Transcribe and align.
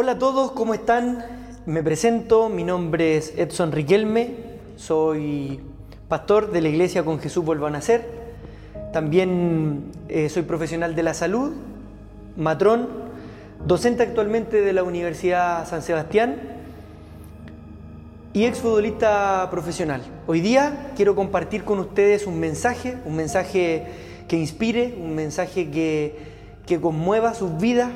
Hola 0.00 0.12
a 0.12 0.18
todos, 0.20 0.52
¿cómo 0.52 0.74
están? 0.74 1.24
Me 1.66 1.82
presento, 1.82 2.48
mi 2.48 2.62
nombre 2.62 3.16
es 3.16 3.36
Edson 3.36 3.72
Riquelme, 3.72 4.30
soy 4.76 5.60
pastor 6.06 6.52
de 6.52 6.60
la 6.60 6.68
iglesia 6.68 7.04
con 7.04 7.18
Jesús 7.18 7.44
Vuelva 7.44 7.66
a 7.66 7.72
Nacer. 7.72 8.08
También 8.92 9.90
eh, 10.08 10.28
soy 10.28 10.42
profesional 10.44 10.94
de 10.94 11.02
la 11.02 11.14
salud, 11.14 11.50
matrón, 12.36 12.88
docente 13.66 14.04
actualmente 14.04 14.60
de 14.60 14.72
la 14.72 14.84
Universidad 14.84 15.68
San 15.68 15.82
Sebastián 15.82 16.36
y 18.34 18.44
exfutbolista 18.44 19.48
profesional. 19.50 20.02
Hoy 20.28 20.40
día 20.40 20.92
quiero 20.94 21.16
compartir 21.16 21.64
con 21.64 21.80
ustedes 21.80 22.28
un 22.28 22.38
mensaje, 22.38 22.98
un 23.04 23.16
mensaje 23.16 23.88
que 24.28 24.36
inspire, 24.36 24.94
un 24.96 25.16
mensaje 25.16 25.72
que, 25.72 26.14
que 26.66 26.80
conmueva 26.80 27.34
sus 27.34 27.58
vidas 27.58 27.90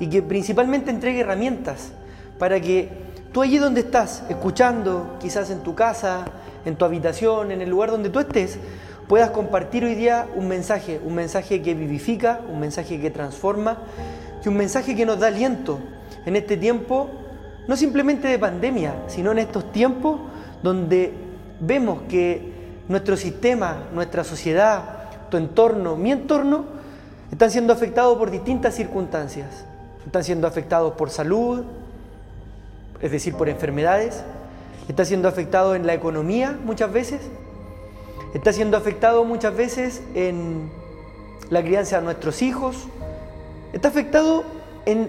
y 0.00 0.08
que 0.08 0.22
principalmente 0.22 0.90
entregue 0.90 1.20
herramientas 1.20 1.92
para 2.38 2.60
que 2.60 2.88
tú 3.32 3.42
allí 3.42 3.58
donde 3.58 3.80
estás, 3.80 4.24
escuchando, 4.28 5.16
quizás 5.20 5.50
en 5.50 5.60
tu 5.60 5.74
casa, 5.74 6.24
en 6.64 6.76
tu 6.76 6.84
habitación, 6.84 7.50
en 7.50 7.60
el 7.60 7.70
lugar 7.70 7.90
donde 7.90 8.10
tú 8.10 8.20
estés, 8.20 8.58
puedas 9.08 9.30
compartir 9.30 9.84
hoy 9.84 9.94
día 9.94 10.26
un 10.34 10.48
mensaje, 10.48 11.00
un 11.04 11.14
mensaje 11.14 11.62
que 11.62 11.74
vivifica, 11.74 12.40
un 12.48 12.60
mensaje 12.60 13.00
que 13.00 13.10
transforma 13.10 13.78
y 14.44 14.48
un 14.48 14.56
mensaje 14.56 14.94
que 14.94 15.06
nos 15.06 15.18
da 15.18 15.28
aliento 15.28 15.78
en 16.26 16.36
este 16.36 16.56
tiempo, 16.56 17.10
no 17.68 17.76
simplemente 17.76 18.28
de 18.28 18.38
pandemia, 18.38 18.94
sino 19.08 19.32
en 19.32 19.38
estos 19.38 19.72
tiempos 19.72 20.20
donde 20.62 21.12
vemos 21.60 22.02
que 22.08 22.52
nuestro 22.88 23.16
sistema, 23.16 23.88
nuestra 23.92 24.24
sociedad, 24.24 24.82
tu 25.30 25.36
entorno, 25.36 25.96
mi 25.96 26.12
entorno, 26.12 26.64
están 27.30 27.50
siendo 27.50 27.72
afectados 27.72 28.16
por 28.16 28.30
distintas 28.30 28.74
circunstancias. 28.74 29.64
Están 30.06 30.24
siendo 30.24 30.46
afectados 30.46 30.94
por 30.94 31.10
salud, 31.10 31.64
es 33.00 33.10
decir, 33.10 33.34
por 33.34 33.48
enfermedades. 33.48 34.22
Está 34.88 35.04
siendo 35.04 35.28
afectado 35.28 35.74
en 35.74 35.86
la 35.86 35.94
economía 35.94 36.58
muchas 36.64 36.92
veces. 36.92 37.20
Está 38.34 38.52
siendo 38.52 38.76
afectado 38.76 39.24
muchas 39.24 39.56
veces 39.56 40.02
en 40.14 40.70
la 41.50 41.62
crianza 41.62 41.98
de 41.98 42.04
nuestros 42.04 42.42
hijos. 42.42 42.88
Está 43.72 43.88
afectado 43.88 44.44
en 44.86 45.08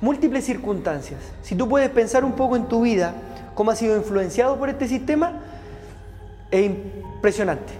múltiples 0.00 0.44
circunstancias. 0.44 1.20
Si 1.42 1.54
tú 1.54 1.68
puedes 1.68 1.90
pensar 1.90 2.24
un 2.24 2.32
poco 2.32 2.56
en 2.56 2.66
tu 2.66 2.82
vida, 2.82 3.14
cómo 3.54 3.70
ha 3.70 3.76
sido 3.76 3.96
influenciado 3.96 4.58
por 4.58 4.68
este 4.68 4.88
sistema, 4.88 5.40
es 6.50 6.66
impresionante. 6.66 7.72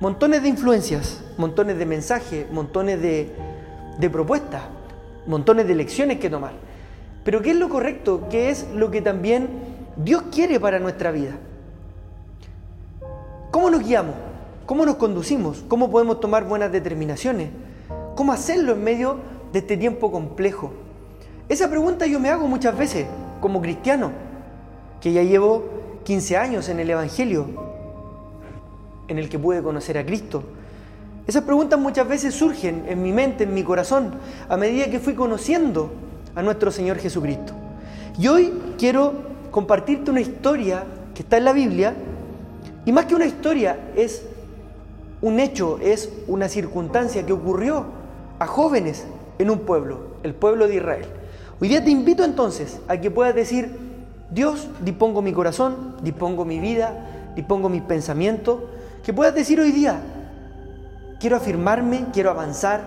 Montones 0.00 0.42
de 0.42 0.48
influencias, 0.48 1.22
montones 1.36 1.78
de 1.78 1.86
mensajes, 1.86 2.50
montones 2.50 3.02
de, 3.02 3.34
de 3.98 4.10
propuestas, 4.10 4.62
montones 5.26 5.66
de 5.66 5.74
lecciones 5.74 6.18
que 6.18 6.30
tomar. 6.30 6.52
Pero 7.24 7.42
¿qué 7.42 7.50
es 7.50 7.56
lo 7.56 7.68
correcto? 7.68 8.28
¿Qué 8.30 8.50
es 8.50 8.66
lo 8.74 8.90
que 8.90 9.02
también 9.02 9.48
Dios 9.96 10.24
quiere 10.32 10.58
para 10.58 10.78
nuestra 10.78 11.10
vida? 11.10 11.38
¿Cómo 13.50 13.70
nos 13.70 13.84
guiamos? 13.84 14.14
¿Cómo 14.66 14.86
nos 14.86 14.96
conducimos? 14.96 15.64
¿Cómo 15.68 15.90
podemos 15.90 16.20
tomar 16.20 16.44
buenas 16.44 16.70
determinaciones? 16.72 17.50
¿Cómo 18.14 18.32
hacerlo 18.32 18.72
en 18.72 18.84
medio 18.84 19.18
de 19.52 19.58
este 19.58 19.76
tiempo 19.76 20.12
complejo? 20.12 20.72
Esa 21.48 21.68
pregunta 21.68 22.06
yo 22.06 22.20
me 22.20 22.30
hago 22.30 22.46
muchas 22.46 22.78
veces 22.78 23.06
como 23.40 23.60
cristiano, 23.60 24.12
que 25.00 25.12
ya 25.12 25.22
llevo 25.22 25.64
15 26.04 26.36
años 26.36 26.68
en 26.68 26.78
el 26.78 26.90
Evangelio, 26.90 27.46
en 29.08 29.18
el 29.18 29.28
que 29.28 29.38
pude 29.38 29.62
conocer 29.62 29.98
a 29.98 30.06
Cristo. 30.06 30.44
Esas 31.26 31.44
preguntas 31.44 31.78
muchas 31.78 32.08
veces 32.08 32.34
surgen 32.34 32.84
en 32.88 33.02
mi 33.02 33.12
mente, 33.12 33.44
en 33.44 33.54
mi 33.54 33.62
corazón, 33.62 34.14
a 34.48 34.56
medida 34.56 34.90
que 34.90 34.98
fui 34.98 35.14
conociendo 35.14 35.90
a 36.34 36.42
nuestro 36.42 36.70
Señor 36.70 36.98
Jesucristo. 36.98 37.52
Y 38.18 38.28
hoy 38.28 38.52
quiero 38.78 39.14
compartirte 39.50 40.10
una 40.10 40.20
historia 40.20 40.84
que 41.14 41.22
está 41.22 41.36
en 41.36 41.44
la 41.44 41.52
Biblia, 41.52 41.94
y 42.84 42.92
más 42.92 43.06
que 43.06 43.14
una 43.14 43.26
historia, 43.26 43.78
es 43.94 44.22
un 45.20 45.38
hecho, 45.38 45.78
es 45.80 46.10
una 46.26 46.48
circunstancia 46.48 47.24
que 47.26 47.32
ocurrió 47.32 47.84
a 48.38 48.46
jóvenes 48.46 49.04
en 49.38 49.50
un 49.50 49.60
pueblo, 49.60 49.98
el 50.22 50.34
pueblo 50.34 50.66
de 50.66 50.76
Israel. 50.76 51.06
Hoy 51.60 51.68
día 51.68 51.84
te 51.84 51.90
invito 51.90 52.24
entonces 52.24 52.78
a 52.88 52.96
que 52.98 53.10
puedas 53.10 53.34
decir, 53.34 53.76
Dios, 54.30 54.68
dispongo 54.82 55.20
mi 55.20 55.32
corazón, 55.32 55.96
dispongo 56.02 56.44
mi 56.44 56.58
vida, 56.58 57.32
dispongo 57.36 57.68
mis 57.68 57.82
pensamientos, 57.82 58.60
que 59.04 59.12
puedas 59.12 59.34
decir 59.34 59.60
hoy 59.60 59.72
día, 59.72 60.00
quiero 61.20 61.36
afirmarme, 61.36 62.06
quiero 62.12 62.30
avanzar, 62.30 62.80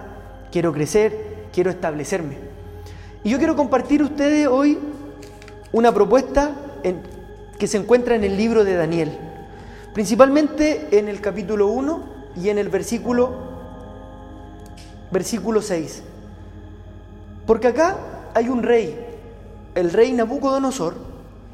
quiero 0.52 0.74
crecer, 0.74 1.46
quiero 1.54 1.70
establecerme. 1.70 2.38
Y 3.24 3.30
yo 3.30 3.38
quiero 3.38 3.56
compartir 3.56 4.02
ustedes 4.02 4.48
hoy 4.48 4.78
una 5.72 5.94
propuesta 5.94 6.56
que 7.58 7.68
se 7.68 7.78
encuentra 7.78 8.16
en 8.16 8.24
el 8.24 8.36
libro 8.36 8.66
de 8.66 8.76
Daniel, 8.76 9.18
principalmente 9.94 10.88
en 10.98 11.08
el 11.08 11.22
capítulo 11.22 11.68
1 11.68 12.04
y 12.36 12.50
en 12.50 12.58
el 12.58 12.70
versículo, 12.70 13.32
versículo 15.12 15.62
6. 15.62 16.04
Porque 17.46 17.68
acá 17.68 17.98
hay 18.34 18.50
un 18.50 18.64
rey, 18.64 19.00
el 19.76 19.92
rey 19.92 20.12
Nabucodonosor, 20.12 20.96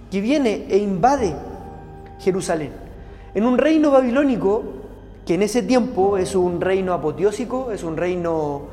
que 0.09 0.21
viene 0.21 0.65
e 0.69 0.77
invade 0.77 1.35
Jerusalén. 2.19 2.71
En 3.35 3.45
un 3.45 3.57
reino 3.57 3.91
babilónico 3.91 4.78
que 5.29 5.35
en 5.35 5.43
ese 5.43 5.61
tiempo 5.61 6.17
es 6.17 6.33
un 6.33 6.59
reino 6.59 6.91
apoteósico, 6.91 7.69
es 7.69 7.83
un 7.83 7.97
reino 7.97 8.63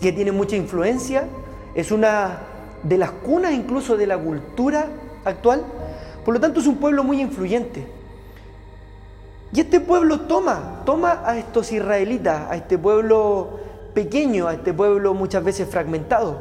que 0.00 0.10
tiene 0.10 0.32
mucha 0.32 0.56
influencia, 0.56 1.28
es 1.76 1.92
una 1.92 2.40
de 2.82 2.98
las 2.98 3.12
cunas 3.12 3.52
incluso 3.52 3.96
de 3.96 4.08
la 4.08 4.18
cultura 4.18 4.88
actual, 5.24 5.62
por 6.24 6.34
lo 6.34 6.40
tanto 6.40 6.58
es 6.58 6.66
un 6.66 6.78
pueblo 6.78 7.04
muy 7.04 7.20
influyente. 7.20 7.86
Y 9.52 9.60
este 9.60 9.78
pueblo 9.78 10.22
toma, 10.22 10.82
toma 10.84 11.22
a 11.24 11.38
estos 11.38 11.70
israelitas, 11.70 12.50
a 12.50 12.56
este 12.56 12.76
pueblo 12.76 13.60
pequeño, 13.94 14.48
a 14.48 14.54
este 14.54 14.74
pueblo 14.74 15.14
muchas 15.14 15.44
veces 15.44 15.68
fragmentado, 15.68 16.40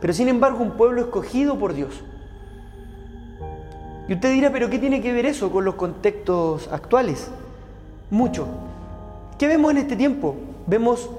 pero 0.00 0.14
sin 0.14 0.26
embargo 0.26 0.62
un 0.62 0.70
pueblo 0.70 1.02
escogido 1.02 1.58
por 1.58 1.74
Dios. 1.74 2.02
Y 4.08 4.14
usted 4.14 4.32
dirá, 4.32 4.50
pero 4.50 4.70
¿qué 4.70 4.78
tiene 4.78 5.02
que 5.02 5.12
ver 5.12 5.26
eso 5.26 5.52
con 5.52 5.66
los 5.66 5.74
contextos 5.74 6.66
actuales? 6.72 7.30
Mucho. 8.10 8.46
¿Qué 9.38 9.46
vemos 9.46 9.70
en 9.70 9.78
este 9.78 9.96
tiempo? 9.96 10.34
Vemos 10.66 11.10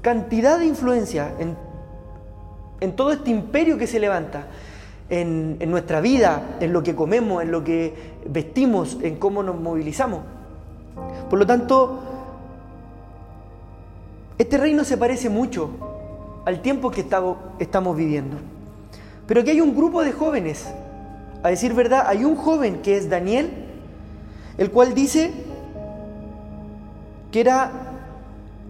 cantidad 0.00 0.58
de 0.58 0.66
influencia 0.66 1.32
en, 1.38 1.56
en 2.80 2.96
todo 2.96 3.12
este 3.12 3.30
imperio 3.30 3.76
que 3.76 3.86
se 3.86 4.00
levanta, 4.00 4.46
en, 5.08 5.56
en 5.60 5.70
nuestra 5.70 6.00
vida, 6.00 6.56
en 6.60 6.72
lo 6.72 6.82
que 6.82 6.94
comemos, 6.94 7.42
en 7.42 7.50
lo 7.50 7.64
que 7.64 7.94
vestimos, 8.26 8.96
en 9.02 9.16
cómo 9.16 9.42
nos 9.42 9.60
movilizamos. 9.60 10.20
Por 11.28 11.38
lo 11.38 11.46
tanto, 11.46 12.00
este 14.38 14.56
reino 14.56 14.84
se 14.84 14.96
parece 14.96 15.28
mucho 15.28 15.70
al 16.44 16.62
tiempo 16.62 16.90
que 16.90 17.04
estamos 17.58 17.96
viviendo. 17.96 18.36
Pero 19.26 19.42
aquí 19.42 19.50
hay 19.50 19.60
un 19.60 19.76
grupo 19.76 20.02
de 20.02 20.12
jóvenes. 20.12 20.66
A 21.42 21.50
decir 21.50 21.74
verdad, 21.74 22.04
hay 22.06 22.24
un 22.24 22.36
joven 22.36 22.82
que 22.82 22.96
es 22.96 23.08
Daniel, 23.08 23.50
el 24.58 24.70
cual 24.70 24.94
dice 24.94 25.32
que 27.30 27.40
era 27.40 27.70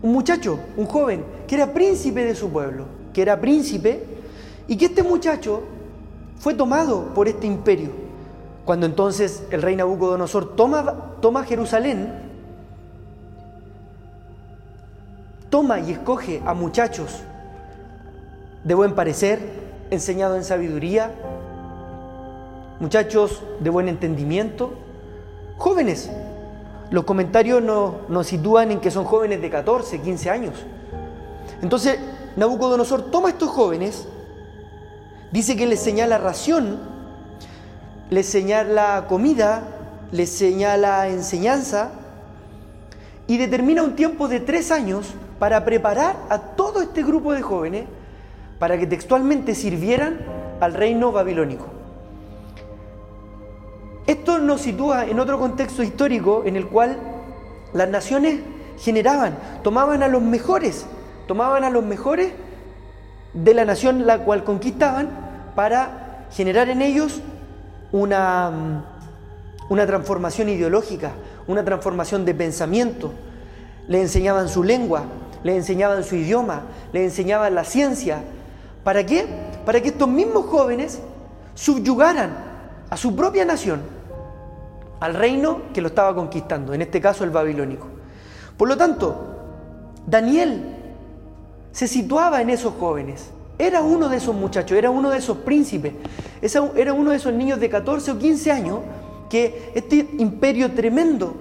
un 0.02 0.12
muchacho, 0.12 0.58
un 0.76 0.86
joven, 0.86 1.24
que 1.46 1.54
era 1.54 1.72
príncipe 1.72 2.24
de 2.24 2.34
su 2.34 2.50
pueblo, 2.50 2.84
que 3.12 3.22
era 3.22 3.40
príncipe, 3.40 4.04
y 4.68 4.76
que 4.76 4.86
este 4.86 5.02
muchacho 5.02 5.62
fue 6.38 6.54
tomado 6.54 7.06
por 7.14 7.28
este 7.28 7.46
imperio. 7.46 7.90
Cuando 8.64 8.86
entonces 8.86 9.44
el 9.50 9.62
rey 9.62 9.76
Nabucodonosor 9.76 10.54
toma, 10.54 11.16
toma 11.20 11.44
Jerusalén, 11.44 12.12
toma 15.50 15.80
y 15.80 15.92
escoge 15.92 16.40
a 16.46 16.54
muchachos 16.54 17.20
de 18.62 18.74
buen 18.74 18.94
parecer, 18.94 19.40
enseñados 19.90 20.36
en 20.36 20.44
sabiduría, 20.44 21.12
muchachos 22.78 23.42
de 23.58 23.70
buen 23.70 23.88
entendimiento, 23.88 24.72
jóvenes 25.58 26.10
los 26.90 27.04
comentarios 27.04 27.62
nos, 27.62 28.26
sitúan 28.26 28.72
en 28.72 28.80
que 28.80 28.90
son 28.90 29.04
jóvenes 29.04 29.40
de 29.40 29.48
14, 29.48 30.00
15 30.00 30.30
años. 30.30 30.54
Entonces, 31.62 31.98
Nabucodonosor 32.36 33.10
toma 33.10 33.28
a 33.28 33.30
estos 33.32 33.50
jóvenes, 33.50 34.08
dice 35.30 35.56
que 35.56 35.66
les 35.66 35.80
señala 35.80 36.18
ración, 36.18 36.80
les 38.10 38.26
señala 38.26 39.06
comida, 39.08 39.62
les 40.10 40.30
señala 40.30 41.08
enseñanza 41.08 41.90
y 43.28 43.36
determina 43.36 43.82
un 43.84 43.94
tiempo 43.94 44.26
de 44.26 44.40
tres 44.40 44.72
años 44.72 45.06
para 45.38 45.64
preparar 45.64 46.16
a 46.28 46.38
todo 46.38 46.82
este 46.82 47.04
grupo 47.04 47.32
de 47.32 47.42
jóvenes 47.42 47.84
para 48.58 48.76
que 48.76 48.86
textualmente 48.86 49.54
sirvieran 49.54 50.18
al 50.60 50.74
reino 50.74 51.12
babilónico. 51.12 51.79
Esto 54.06 54.38
nos 54.38 54.62
sitúa 54.62 55.06
en 55.06 55.20
otro 55.20 55.38
contexto 55.38 55.82
histórico 55.82 56.42
en 56.44 56.56
el 56.56 56.66
cual 56.66 56.98
las 57.72 57.88
naciones 57.88 58.40
generaban, 58.78 59.38
tomaban 59.62 60.02
a 60.02 60.08
los 60.08 60.22
mejores, 60.22 60.86
tomaban 61.26 61.64
a 61.64 61.70
los 61.70 61.84
mejores 61.84 62.32
de 63.34 63.54
la 63.54 63.64
nación 63.64 64.06
la 64.06 64.20
cual 64.20 64.42
conquistaban 64.42 65.10
para 65.54 66.26
generar 66.32 66.68
en 66.70 66.82
ellos 66.82 67.20
una, 67.92 68.84
una 69.68 69.86
transformación 69.86 70.48
ideológica, 70.48 71.12
una 71.46 71.64
transformación 71.64 72.24
de 72.24 72.34
pensamiento. 72.34 73.12
Le 73.86 74.00
enseñaban 74.00 74.48
su 74.48 74.62
lengua, 74.62 75.04
le 75.42 75.56
enseñaban 75.56 76.04
su 76.04 76.16
idioma, 76.16 76.62
le 76.92 77.04
enseñaban 77.04 77.54
la 77.54 77.64
ciencia. 77.64 78.22
¿Para 78.84 79.04
qué? 79.04 79.26
Para 79.66 79.80
que 79.80 79.88
estos 79.88 80.08
mismos 80.08 80.46
jóvenes 80.46 81.00
subyugaran 81.54 82.49
a 82.90 82.96
su 82.96 83.14
propia 83.14 83.44
nación, 83.44 83.80
al 84.98 85.14
reino 85.14 85.62
que 85.72 85.80
lo 85.80 85.88
estaba 85.88 86.14
conquistando, 86.14 86.74
en 86.74 86.82
este 86.82 87.00
caso 87.00 87.24
el 87.24 87.30
babilónico. 87.30 87.86
Por 88.56 88.68
lo 88.68 88.76
tanto, 88.76 89.14
Daniel 90.06 90.76
se 91.72 91.86
situaba 91.86 92.42
en 92.42 92.50
esos 92.50 92.74
jóvenes. 92.78 93.30
Era 93.58 93.82
uno 93.82 94.08
de 94.08 94.16
esos 94.16 94.34
muchachos, 94.34 94.76
era 94.76 94.90
uno 94.90 95.10
de 95.10 95.18
esos 95.18 95.38
príncipes, 95.38 95.92
era 96.42 96.92
uno 96.92 97.10
de 97.10 97.16
esos 97.16 97.32
niños 97.32 97.60
de 97.60 97.70
14 97.70 98.10
o 98.12 98.18
15 98.18 98.50
años 98.50 98.80
que 99.28 99.70
este 99.74 100.08
imperio 100.18 100.72
tremendo 100.72 101.34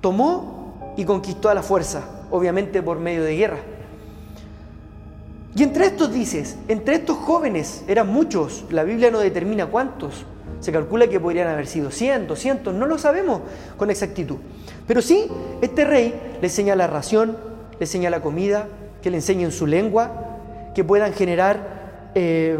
tomó 0.00 0.94
y 0.96 1.04
conquistó 1.04 1.48
a 1.48 1.54
la 1.54 1.62
fuerza, 1.62 2.02
obviamente 2.30 2.82
por 2.82 2.98
medio 2.98 3.24
de 3.24 3.36
guerra. 3.36 3.58
Y 5.54 5.62
entre 5.62 5.86
estos 5.86 6.12
dices, 6.12 6.56
entre 6.68 6.96
estos 6.96 7.18
jóvenes, 7.18 7.84
eran 7.86 8.08
muchos, 8.08 8.64
la 8.70 8.84
Biblia 8.84 9.10
no 9.10 9.18
determina 9.18 9.66
cuántos, 9.66 10.24
se 10.60 10.72
calcula 10.72 11.08
que 11.08 11.20
podrían 11.20 11.48
haber 11.48 11.66
sido 11.66 11.90
100, 11.90 12.26
200, 12.26 12.74
no 12.74 12.86
lo 12.86 12.96
sabemos 12.96 13.42
con 13.76 13.90
exactitud. 13.90 14.36
Pero 14.86 15.02
sí, 15.02 15.26
este 15.60 15.84
rey 15.84 16.14
le 16.40 16.46
enseña 16.46 16.74
la 16.74 16.86
ración, 16.86 17.36
le 17.78 17.84
enseña 17.84 18.08
la 18.08 18.22
comida, 18.22 18.68
que 19.02 19.10
le 19.10 19.16
enseñen 19.16 19.52
su 19.52 19.66
lengua, 19.66 20.38
que 20.74 20.84
puedan 20.84 21.12
generar 21.12 22.10
eh, 22.14 22.56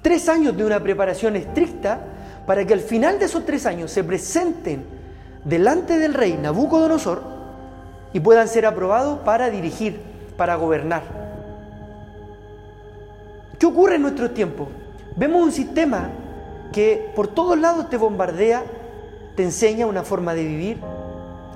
tres 0.00 0.28
años 0.28 0.56
de 0.56 0.64
una 0.64 0.80
preparación 0.80 1.36
estricta 1.36 2.00
para 2.46 2.66
que 2.66 2.74
al 2.74 2.80
final 2.80 3.20
de 3.20 3.26
esos 3.26 3.46
tres 3.46 3.66
años 3.66 3.92
se 3.92 4.02
presenten 4.02 4.84
delante 5.44 5.98
del 5.98 6.14
rey 6.14 6.36
Nabucodonosor 6.40 7.22
y 8.12 8.20
puedan 8.20 8.48
ser 8.48 8.66
aprobados 8.66 9.20
para 9.20 9.50
dirigir, 9.50 10.00
para 10.36 10.56
gobernar. 10.56 11.21
¿Qué 13.62 13.66
ocurre 13.66 13.94
en 13.94 14.02
nuestro 14.02 14.32
tiempo? 14.32 14.66
Vemos 15.14 15.40
un 15.40 15.52
sistema 15.52 16.10
que 16.72 17.12
por 17.14 17.28
todos 17.28 17.56
lados 17.56 17.88
te 17.88 17.96
bombardea, 17.96 18.64
te 19.36 19.44
enseña 19.44 19.86
una 19.86 20.02
forma 20.02 20.34
de 20.34 20.42
vivir, 20.42 20.80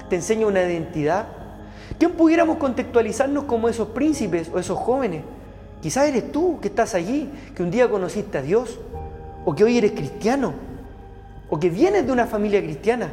te 0.08 0.14
enseña 0.14 0.46
una 0.46 0.62
identidad. 0.62 1.26
¿Quién 1.98 2.12
pudiéramos 2.12 2.58
contextualizarnos 2.58 3.42
como 3.46 3.68
esos 3.68 3.88
príncipes 3.88 4.48
o 4.54 4.60
esos 4.60 4.78
jóvenes? 4.78 5.24
Quizás 5.82 6.06
eres 6.06 6.30
tú 6.30 6.60
que 6.60 6.68
estás 6.68 6.94
allí, 6.94 7.28
que 7.56 7.64
un 7.64 7.72
día 7.72 7.90
conociste 7.90 8.38
a 8.38 8.42
Dios, 8.42 8.78
o 9.44 9.56
que 9.56 9.64
hoy 9.64 9.76
eres 9.76 9.90
cristiano, 9.90 10.52
o 11.50 11.58
que 11.58 11.70
vienes 11.70 12.06
de 12.06 12.12
una 12.12 12.28
familia 12.28 12.62
cristiana, 12.62 13.10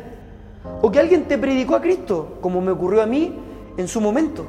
o 0.84 0.92
que 0.92 1.00
alguien 1.00 1.24
te 1.24 1.40
predicó 1.40 1.74
a 1.74 1.82
Cristo, 1.82 2.38
como 2.42 2.62
me 2.62 2.70
ocurrió 2.70 3.02
a 3.02 3.08
mí 3.08 3.40
en 3.76 3.88
su 3.88 4.00
momento, 4.00 4.46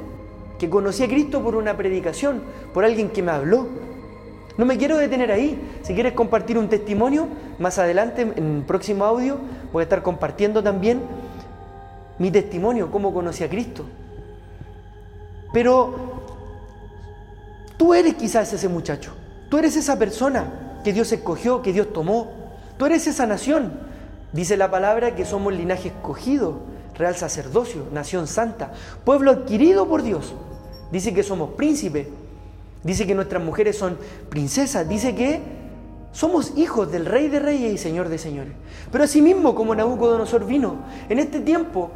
que 0.59 0.69
conocí 0.69 1.01
a 1.01 1.07
Cristo 1.07 1.41
por 1.41 1.55
una 1.55 1.75
predicación, 1.75 2.43
por 2.75 2.85
alguien 2.85 3.09
que 3.09 3.23
me 3.23 3.31
habló. 3.31 3.84
No 4.57 4.65
me 4.65 4.77
quiero 4.77 4.97
detener 4.97 5.31
ahí. 5.31 5.79
Si 5.83 5.93
quieres 5.93 6.13
compartir 6.13 6.57
un 6.57 6.69
testimonio, 6.69 7.27
más 7.59 7.77
adelante 7.77 8.21
en 8.21 8.57
el 8.57 8.63
próximo 8.63 9.05
audio 9.05 9.37
voy 9.73 9.81
a 9.81 9.83
estar 9.83 10.01
compartiendo 10.01 10.63
también 10.63 11.01
mi 12.17 12.31
testimonio, 12.31 12.91
cómo 12.91 13.13
conocí 13.13 13.43
a 13.43 13.49
Cristo. 13.49 13.85
Pero 15.51 15.95
tú 17.77 17.93
eres 17.93 18.15
quizás 18.15 18.51
ese 18.53 18.69
muchacho, 18.69 19.13
tú 19.49 19.57
eres 19.57 19.75
esa 19.75 19.99
persona 19.99 20.79
que 20.83 20.93
Dios 20.93 21.11
escogió, 21.11 21.61
que 21.61 21.73
Dios 21.73 21.91
tomó, 21.91 22.31
tú 22.77 22.85
eres 22.85 23.07
esa 23.07 23.25
nación. 23.25 23.73
Dice 24.31 24.57
la 24.57 24.69
palabra 24.69 25.15
que 25.15 25.25
somos 25.25 25.53
linaje 25.53 25.89
escogido, 25.89 26.59
real 26.97 27.15
sacerdocio, 27.15 27.87
nación 27.91 28.27
santa, 28.27 28.71
pueblo 29.03 29.31
adquirido 29.31 29.87
por 29.87 30.03
Dios. 30.03 30.33
Dice 30.91 31.13
que 31.13 31.23
somos 31.23 31.51
príncipes, 31.51 32.07
dice 32.85 33.05
que 33.05 33.15
nuestras 33.15 33.43
mujeres 33.43 33.77
son 33.77 33.97
princesas, 34.29 34.87
dice 34.87 35.15
que 35.15 35.41
somos 36.13 36.53
hijos 36.55 36.89
del 36.91 37.05
Rey 37.05 37.27
de 37.27 37.39
Reyes 37.39 37.73
y 37.73 37.77
Señor 37.77 38.07
de 38.07 38.17
Señores. 38.17 38.53
Pero 38.89 39.03
asimismo, 39.03 39.53
como 39.53 39.75
Nabucodonosor 39.75 40.45
vino, 40.45 40.77
en 41.09 41.19
este 41.19 41.41
tiempo 41.41 41.91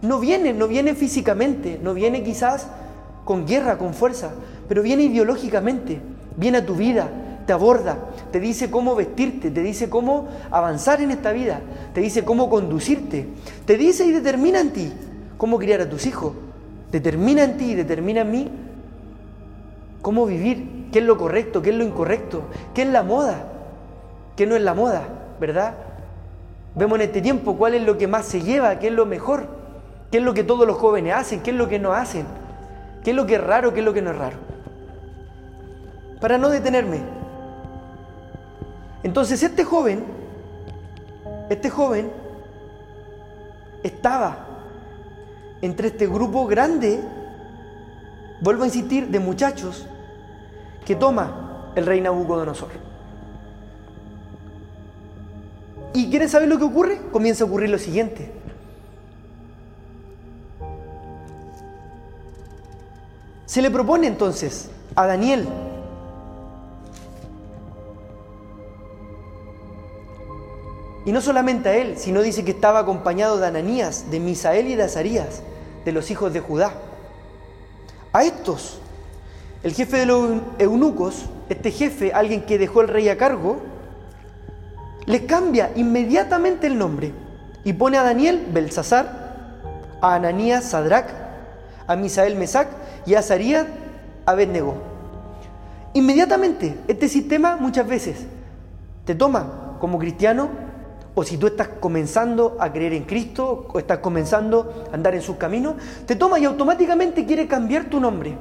no 0.00 0.18
viene, 0.18 0.52
no 0.52 0.66
viene 0.66 0.94
físicamente, 0.96 1.78
no 1.80 1.94
viene 1.94 2.24
quizás 2.24 2.66
con 3.24 3.46
guerra, 3.46 3.78
con 3.78 3.94
fuerza, 3.94 4.32
pero 4.68 4.82
viene 4.82 5.04
ideológicamente, 5.04 6.00
viene 6.36 6.58
a 6.58 6.66
tu 6.66 6.74
vida, 6.74 7.08
te 7.46 7.52
aborda, 7.52 7.98
te 8.32 8.40
dice 8.40 8.70
cómo 8.70 8.96
vestirte, 8.96 9.50
te 9.50 9.62
dice 9.62 9.88
cómo 9.88 10.28
avanzar 10.50 11.00
en 11.02 11.10
esta 11.10 11.30
vida, 11.30 11.60
te 11.94 12.00
dice 12.00 12.24
cómo 12.24 12.50
conducirte, 12.50 13.28
te 13.64 13.76
dice 13.76 14.06
y 14.06 14.10
determina 14.10 14.60
en 14.60 14.72
ti 14.72 14.92
cómo 15.36 15.58
criar 15.58 15.82
a 15.82 15.88
tus 15.88 16.06
hijos, 16.06 16.32
determina 16.90 17.44
en 17.44 17.58
ti 17.58 17.72
y 17.72 17.74
determina 17.74 18.22
en 18.22 18.30
mí 18.30 18.50
cómo 20.02 20.26
vivir, 20.26 20.90
qué 20.92 20.98
es 20.98 21.04
lo 21.04 21.16
correcto, 21.16 21.62
qué 21.62 21.70
es 21.70 21.76
lo 21.76 21.84
incorrecto, 21.84 22.42
qué 22.74 22.82
es 22.82 22.88
la 22.88 23.02
moda, 23.02 23.44
qué 24.36 24.46
no 24.46 24.56
es 24.56 24.62
la 24.62 24.74
moda, 24.74 25.02
¿verdad? 25.40 25.74
Vemos 26.74 26.96
en 26.96 27.02
este 27.06 27.22
tiempo 27.22 27.56
cuál 27.56 27.74
es 27.74 27.82
lo 27.82 27.96
que 27.96 28.06
más 28.06 28.26
se 28.26 28.42
lleva, 28.42 28.78
qué 28.78 28.88
es 28.88 28.92
lo 28.92 29.06
mejor. 29.06 29.62
¿Qué 30.12 30.18
es 30.18 30.24
lo 30.24 30.34
que 30.34 30.44
todos 30.44 30.66
los 30.66 30.76
jóvenes 30.76 31.14
hacen? 31.14 31.40
¿Qué 31.40 31.52
es 31.52 31.56
lo 31.56 31.70
que 31.70 31.78
no 31.78 31.94
hacen? 31.94 32.26
¿Qué 33.02 33.10
es 33.10 33.16
lo 33.16 33.24
que 33.24 33.36
es 33.36 33.42
raro? 33.42 33.72
¿Qué 33.72 33.80
es 33.80 33.86
lo 33.86 33.94
que 33.94 34.02
no 34.02 34.10
es 34.10 34.18
raro? 34.18 34.36
Para 36.20 36.36
no 36.36 36.50
detenerme. 36.50 37.00
Entonces 39.02 39.42
este 39.42 39.64
joven, 39.64 40.04
este 41.48 41.70
joven 41.70 42.12
estaba 43.82 44.46
entre 45.62 45.88
este 45.88 46.06
grupo 46.06 46.46
grande, 46.46 47.00
vuelvo 48.42 48.64
a 48.64 48.66
insistir, 48.66 49.08
de 49.08 49.18
muchachos 49.18 49.88
que 50.84 50.96
toma 50.96 51.72
el 51.74 51.86
rey 51.86 52.00
Nabucodonosor. 52.00 52.70
¿Y 55.94 56.08
quieren 56.10 56.28
saber 56.28 56.48
lo 56.48 56.58
que 56.58 56.64
ocurre? 56.64 57.00
Comienza 57.12 57.44
a 57.44 57.46
ocurrir 57.46 57.70
lo 57.70 57.78
siguiente. 57.78 58.32
Se 63.46 63.60
le 63.60 63.70
propone 63.70 64.06
entonces 64.06 64.70
a 64.96 65.06
Daniel 65.06 65.46
Y 71.04 71.10
no 71.10 71.20
solamente 71.20 71.68
a 71.68 71.76
él, 71.76 71.98
sino 71.98 72.22
dice 72.22 72.44
que 72.44 72.52
estaba 72.52 72.80
acompañado 72.80 73.38
de 73.38 73.46
Ananías, 73.46 74.10
de 74.10 74.20
Misael 74.20 74.68
y 74.68 74.76
de 74.76 74.84
Azarías, 74.84 75.42
de 75.84 75.92
los 75.92 76.10
hijos 76.10 76.32
de 76.32 76.40
Judá. 76.40 76.72
A 78.12 78.24
estos, 78.24 78.78
el 79.62 79.74
jefe 79.74 79.98
de 79.98 80.06
los 80.06 80.40
eunucos, 80.58 81.26
este 81.48 81.70
jefe, 81.70 82.12
alguien 82.12 82.42
que 82.42 82.58
dejó 82.58 82.80
el 82.80 82.88
rey 82.88 83.08
a 83.08 83.16
cargo, 83.16 83.60
les 85.06 85.22
cambia 85.22 85.70
inmediatamente 85.76 86.66
el 86.66 86.78
nombre 86.78 87.12
y 87.64 87.72
pone 87.72 87.98
a 87.98 88.02
Daniel 88.02 88.46
Belsasar, 88.52 89.22
a 90.00 90.14
Ananías 90.14 90.64
Sadrach, 90.64 91.06
a 91.86 91.96
Misael 91.96 92.36
Mesac 92.36 92.68
y 93.06 93.14
Azarías 93.14 93.66
Abednego. 94.26 94.74
Inmediatamente, 95.94 96.76
este 96.88 97.08
sistema 97.08 97.56
muchas 97.56 97.86
veces 97.86 98.26
te 99.04 99.14
toma 99.14 99.76
como 99.78 99.98
cristiano 99.98 100.48
o 101.14 101.22
si 101.22 101.36
tú 101.36 101.46
estás 101.46 101.68
comenzando 101.68 102.56
a 102.58 102.72
creer 102.72 102.94
en 102.94 103.04
Cristo 103.04 103.68
o 103.72 103.78
estás 103.78 103.98
comenzando 103.98 104.86
a 104.90 104.94
andar 104.94 105.14
en 105.14 105.22
sus 105.22 105.36
caminos, 105.36 105.74
te 106.06 106.16
toma 106.16 106.38
y 106.38 106.46
automáticamente 106.46 107.26
quiere 107.26 107.46
cambiar 107.46 107.84
tu 107.84 108.00
nombre. 108.00 108.36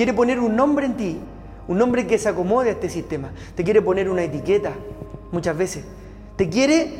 Quiere 0.00 0.14
poner 0.14 0.40
un 0.40 0.56
nombre 0.56 0.86
en 0.86 0.96
ti, 0.96 1.18
un 1.68 1.76
nombre 1.76 2.06
que 2.06 2.16
se 2.16 2.26
acomode 2.26 2.70
a 2.70 2.72
este 2.72 2.88
sistema. 2.88 3.32
Te 3.54 3.62
quiere 3.62 3.82
poner 3.82 4.08
una 4.08 4.22
etiqueta 4.22 4.72
muchas 5.30 5.54
veces. 5.54 5.84
Te 6.36 6.48
quiere 6.48 6.90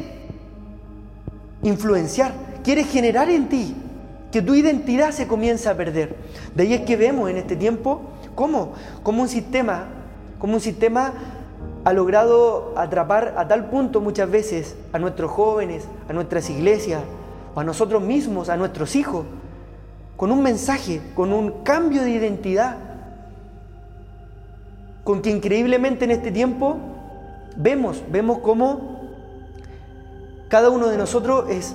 influenciar, 1.62 2.34
quiere 2.62 2.84
generar 2.84 3.30
en 3.30 3.48
ti 3.48 3.74
que 4.30 4.42
tu 4.42 4.54
identidad 4.54 5.12
se 5.12 5.26
comienza 5.26 5.70
a 5.70 5.76
perder. 5.78 6.14
De 6.54 6.64
ahí 6.64 6.74
es 6.74 6.82
que 6.82 6.98
vemos 6.98 7.30
en 7.30 7.38
este 7.38 7.56
tiempo 7.56 8.02
cómo, 8.34 8.74
como 9.02 9.22
un 9.22 9.28
sistema, 9.28 9.86
como 10.38 10.52
un 10.52 10.60
sistema 10.60 11.14
ha 11.86 11.94
logrado 11.94 12.74
atrapar 12.76 13.32
a 13.38 13.48
tal 13.48 13.70
punto 13.70 14.02
muchas 14.02 14.30
veces 14.30 14.76
a 14.92 14.98
nuestros 14.98 15.30
jóvenes, 15.30 15.88
a 16.06 16.12
nuestras 16.12 16.50
iglesias, 16.50 17.00
a 17.56 17.64
nosotros 17.64 18.02
mismos, 18.02 18.50
a 18.50 18.58
nuestros 18.58 18.94
hijos, 18.94 19.24
con 20.18 20.32
un 20.32 20.42
mensaje, 20.42 21.00
con 21.14 21.32
un 21.32 21.62
cambio 21.62 22.02
de 22.02 22.10
identidad, 22.10 22.89
con 25.04 25.22
que 25.22 25.30
increíblemente 25.30 26.04
en 26.04 26.10
este 26.10 26.30
tiempo 26.30 26.76
vemos, 27.56 28.02
vemos 28.10 28.38
cómo 28.38 29.00
cada 30.48 30.70
uno 30.70 30.88
de 30.88 30.98
nosotros 30.98 31.48
es 31.48 31.74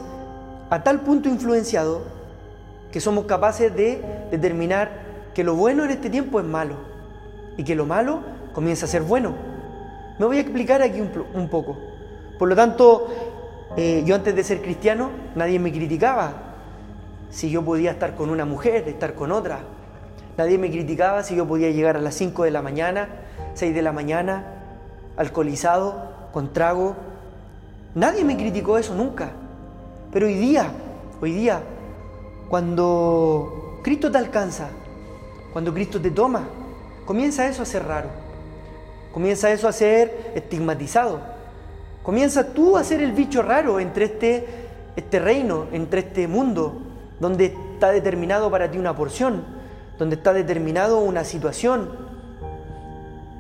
a 0.70 0.84
tal 0.84 1.02
punto 1.02 1.30
influenciado 1.30 2.02
que 2.92 3.00
somos 3.00 3.26
capaces 3.26 3.76
de 3.76 4.02
determinar 4.32 4.90
que 5.34 5.44
lo 5.44 5.56
bueno 5.56 5.84
en 5.84 5.92
este 5.92 6.10
tiempo 6.10 6.40
es 6.40 6.46
malo 6.46 6.76
y 7.58 7.64
que 7.64 7.76
lo 7.76 7.86
malo 7.86 8.22
comienza 8.54 8.86
a 8.86 8.90
ser 8.90 9.02
bueno. 9.02 9.34
Me 10.18 10.26
voy 10.26 10.38
a 10.38 10.42
explicar 10.42 10.82
aquí 10.82 11.02
un, 11.02 11.50
poco. 11.50 11.78
Por 12.40 12.48
lo 12.48 12.56
tanto, 12.56 13.08
eh, 13.76 14.04
yo 14.06 14.16
antes 14.16 14.34
de 14.34 14.44
ser 14.44 14.62
cristiano, 14.62 15.10
nadie 15.36 15.60
me 15.60 15.72
criticaba 15.72 16.34
si 17.30 17.50
yo 17.50 17.64
podía 17.64 17.92
estar 17.92 18.16
con 18.16 18.30
una 18.30 18.46
mujer, 18.46 18.88
estar 18.88 19.14
con 19.14 19.34
otra. 19.34 19.60
Nadie 20.38 20.58
me 20.58 20.70
criticaba 20.70 21.24
si 21.24 21.36
yo 21.36 21.48
podía 21.48 21.72
llegar 21.72 21.96
a 21.96 22.02
las 22.02 22.16
5 22.16 22.44
de 22.44 22.52
la 22.52 22.62
mañana, 22.62 23.08
6 23.54 23.74
de 23.74 23.82
la 23.82 23.94
mañana, 23.94 24.44
alcoholizado, 25.16 26.10
con 26.34 26.52
trago. 26.52 26.96
Nadie 27.94 28.26
me 28.26 28.36
criticó 28.36 28.78
eso 28.78 28.94
nunca. 28.94 29.32
Pero 30.12 30.26
hoy 30.28 30.36
día, 30.36 30.68
hoy 31.22 31.32
día, 31.32 31.62
cuando 32.50 33.80
Cristo 33.82 34.12
te 34.12 34.18
alcanza, 34.18 34.68
cuando 35.54 35.74
Cristo 35.74 36.02
te 36.02 36.12
toma, 36.12 36.44
comienza 37.06 37.48
eso 37.48 37.62
a 37.62 37.66
ser 37.66 37.86
raro. 37.86 38.10
Comienza 39.14 39.50
eso 39.52 39.70
a 39.70 39.72
ser 39.72 40.34
estigmatizado. 40.36 41.22
Comienza 42.04 42.54
tú 42.54 42.76
a 42.76 42.84
ser 42.84 43.02
el 43.02 43.14
bicho 43.14 43.42
raro 43.42 43.80
entre 43.80 44.06
este, 44.06 44.46
este 44.98 45.20
reino, 45.20 45.68
entre 45.72 46.02
este 46.02 46.28
mundo, 46.28 46.82
donde 47.22 47.56
está 47.74 47.92
determinado 47.92 48.52
para 48.52 48.70
ti 48.70 48.78
una 48.78 48.96
porción, 48.96 49.55
donde 49.98 50.16
está 50.16 50.34
determinado 50.34 51.00
una 51.00 51.24
situación. 51.24 51.90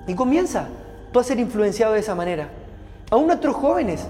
Y 0.07 0.15
comienza 0.15 0.67
tú 1.11 1.19
a 1.19 1.23
ser 1.23 1.39
influenciado 1.39 1.93
de 1.93 1.99
esa 1.99 2.15
manera. 2.15 2.49
Aún 3.09 3.27
nuestros 3.27 3.55
jóvenes 3.55 4.05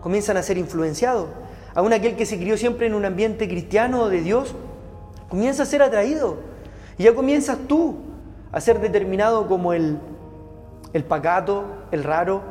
comienzan 0.00 0.36
a 0.36 0.42
ser 0.42 0.58
influenciados. 0.58 1.28
Aún 1.74 1.92
aquel 1.92 2.16
que 2.16 2.26
se 2.26 2.38
crió 2.38 2.56
siempre 2.56 2.86
en 2.86 2.94
un 2.94 3.04
ambiente 3.04 3.48
cristiano 3.48 4.08
de 4.08 4.20
Dios, 4.20 4.54
comienza 5.28 5.62
a 5.62 5.66
ser 5.66 5.82
atraído. 5.82 6.36
Y 6.98 7.04
ya 7.04 7.14
comienzas 7.14 7.58
tú 7.66 7.96
a 8.50 8.60
ser 8.60 8.80
determinado 8.80 9.46
como 9.46 9.72
el, 9.72 9.98
el 10.92 11.04
pacato, 11.04 11.64
el 11.90 12.04
raro. 12.04 12.42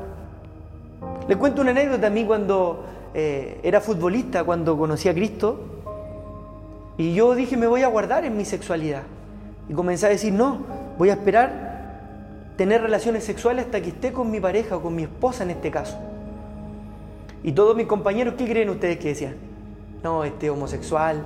Le 1.27 1.35
cuento 1.35 1.61
una 1.61 1.71
anécdota 1.71 2.07
a 2.07 2.09
mí 2.09 2.25
cuando 2.25 2.83
eh, 3.13 3.59
era 3.63 3.81
futbolista, 3.81 4.43
cuando 4.43 4.77
conocí 4.77 5.09
a 5.09 5.13
Cristo. 5.13 5.80
Y 6.97 7.13
yo 7.13 7.35
dije, 7.35 7.57
me 7.57 7.67
voy 7.67 7.83
a 7.83 7.87
guardar 7.87 8.25
en 8.25 8.35
mi 8.37 8.45
sexualidad. 8.45 9.03
Y 9.69 9.73
comencé 9.73 10.05
a 10.05 10.09
decir, 10.09 10.33
no, 10.33 10.59
voy 10.97 11.09
a 11.09 11.13
esperar 11.13 11.71
tener 12.57 12.81
relaciones 12.81 13.23
sexuales 13.23 13.65
hasta 13.65 13.81
que 13.81 13.89
esté 13.89 14.11
con 14.11 14.29
mi 14.29 14.39
pareja 14.39 14.77
o 14.77 14.81
con 14.81 14.95
mi 14.95 15.03
esposa 15.03 15.43
en 15.43 15.51
este 15.51 15.71
caso. 15.71 15.97
Y 17.43 17.53
todos 17.53 17.75
mis 17.75 17.87
compañeros, 17.87 18.35
¿qué 18.37 18.45
creen 18.45 18.69
ustedes 18.69 18.97
que 18.97 19.09
decían? 19.09 19.35
No, 20.03 20.23
este 20.23 20.49
homosexual, 20.49 21.23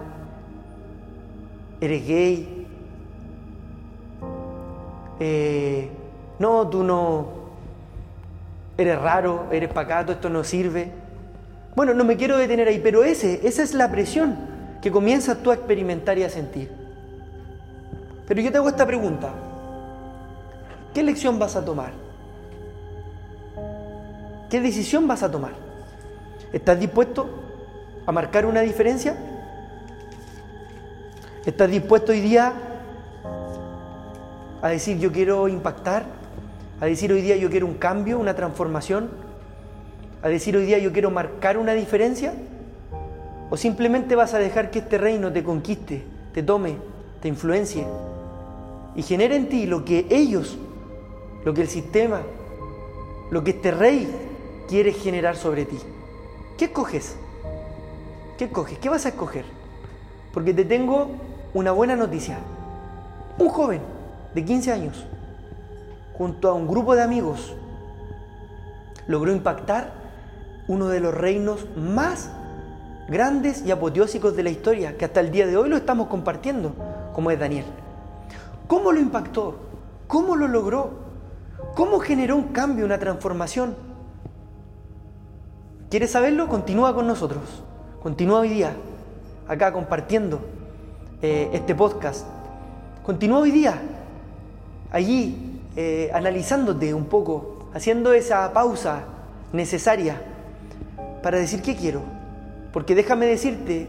eres 1.82 2.08
gay, 2.08 2.68
eh, 5.20 5.90
no, 6.40 6.68
tú 6.70 6.84
no, 6.84 7.28
eres 8.78 9.00
raro, 9.02 9.48
eres 9.52 9.72
pacato, 9.74 10.12
esto 10.14 10.30
no 10.30 10.44
sirve. 10.44 10.92
Bueno, 11.76 11.94
no 11.94 12.06
me 12.06 12.16
quiero 12.16 12.38
detener 12.38 12.68
ahí, 12.68 12.80
pero 12.80 13.04
ese, 13.04 13.46
esa 13.46 13.64
es 13.64 13.74
la 13.74 13.92
presión 13.92 14.55
que 14.86 14.92
comienzas 14.92 15.42
tú 15.42 15.50
a 15.50 15.56
experimentar 15.56 16.16
y 16.20 16.22
a 16.22 16.30
sentir. 16.30 16.70
Pero 18.28 18.40
yo 18.40 18.52
te 18.52 18.60
hago 18.60 18.70
esta 18.70 18.86
pregunta. 18.86 19.32
¿Qué 20.94 21.02
lección 21.02 21.40
vas 21.40 21.56
a 21.56 21.66
tomar? 21.66 21.92
¿Qué 24.48 24.62
decisión 24.62 25.08
vas 25.08 25.24
a 25.24 25.32
tomar? 25.32 25.54
¿Estás 26.54 26.80
dispuesto 26.80 27.28
a 28.06 28.12
marcar 28.12 28.46
una 28.46 28.62
diferencia? 28.62 29.18
¿Estás 31.48 31.72
dispuesto 31.72 32.12
hoy 32.12 32.22
día 32.22 32.54
a 34.62 34.70
decir 34.70 35.00
yo 35.00 35.12
quiero 35.12 35.48
impactar? 35.48 36.06
¿A 36.80 36.86
decir 36.86 37.12
hoy 37.12 37.24
día 37.24 37.38
yo 37.38 37.50
quiero 37.50 37.66
un 37.66 37.80
cambio, 37.80 38.20
una 38.20 38.36
transformación? 38.36 39.10
¿A 40.22 40.30
decir 40.30 40.56
hoy 40.56 40.68
día 40.68 40.78
yo 40.78 40.94
quiero 40.94 41.10
marcar 41.10 41.58
una 41.58 41.74
diferencia? 41.74 42.36
¿O 43.50 43.58
simplemente 43.58 44.16
vas 44.16 44.34
a 44.34 44.40
dejar 44.40 44.72
que 44.72 44.80
este 44.80 44.98
reino 44.98 45.32
te 45.32 45.44
conquiste, 45.44 46.04
te 46.34 46.44
tome, 46.44 46.78
te 47.22 47.28
influencie 47.28 47.86
y 48.96 49.04
genere 49.04 49.36
en 49.36 49.50
ti 49.50 49.66
lo 49.66 49.86
que 49.86 50.08
ellos 50.10 50.58
lo 51.46 51.54
que 51.54 51.62
el 51.62 51.70
sistema, 51.70 52.22
lo 53.30 53.44
que 53.44 53.52
este 53.52 53.72
rey 53.72 54.14
quiere 54.68 54.92
generar 54.92 55.38
sobre 55.38 55.64
ti. 55.66 55.78
¿Qué 56.58 56.66
escoges? 56.66 57.16
¿Qué 58.38 58.46
escoges? 58.46 58.80
¿Qué 58.80 58.90
vas 58.90 59.06
a 59.06 59.10
escoger? 59.10 59.46
Porque 60.34 60.54
te 60.54 60.66
tengo 60.66 61.12
una 61.54 61.72
buena 61.72 61.96
noticia. 61.96 62.40
Un 63.38 63.50
joven 63.50 63.82
de 64.34 64.44
15 64.44 64.72
años, 64.72 65.06
junto 66.18 66.50
a 66.50 66.54
un 66.54 66.68
grupo 66.68 66.96
de 66.96 67.04
amigos, 67.04 67.54
logró 69.08 69.32
impactar 69.32 69.94
uno 70.68 70.88
de 70.88 71.00
los 71.00 71.14
reinos 71.14 71.68
más 71.78 72.32
grandes 73.08 73.64
y 73.66 73.72
apoteósicos 73.72 74.36
de 74.36 74.44
la 74.44 74.50
historia, 74.50 74.98
que 74.98 75.06
hasta 75.06 75.20
el 75.20 75.32
día 75.32 75.46
de 75.48 75.58
hoy 75.58 75.70
lo 75.70 75.78
estamos 75.78 76.08
compartiendo, 76.08 76.74
como 77.14 77.32
es 77.32 77.40
Daniel. 77.40 77.66
¿Cómo 78.68 78.92
lo 78.92 79.00
impactó? 79.00 79.56
¿Cómo 80.08 80.36
lo 80.36 80.48
logró? 80.48 81.06
¿Cómo 81.76 82.00
generó 82.00 82.36
un 82.36 82.50
cambio, 82.50 82.86
una 82.86 82.98
transformación? 82.98 83.76
¿Quieres 85.90 86.12
saberlo? 86.12 86.48
Continúa 86.48 86.94
con 86.96 87.08
nosotros. 87.08 87.64
Continúa 88.02 88.40
hoy 88.40 88.50
día, 88.50 88.74
acá 89.48 89.72
compartiendo 89.72 90.40
eh, 91.22 91.50
este 91.54 91.76
podcast. 91.76 92.26
Continúa 93.04 93.40
hoy 93.40 93.52
día, 93.52 93.80
allí, 94.92 95.62
eh, 95.76 96.10
analizándote 96.14 96.94
un 96.94 97.06
poco, 97.06 97.70
haciendo 97.74 98.14
esa 98.14 98.52
pausa 98.54 99.04
necesaria 99.54 100.22
para 101.22 101.38
decir 101.38 101.62
qué 101.62 101.76
quiero. 101.76 102.15
Porque 102.76 102.94
déjame 102.94 103.26
decirte 103.26 103.88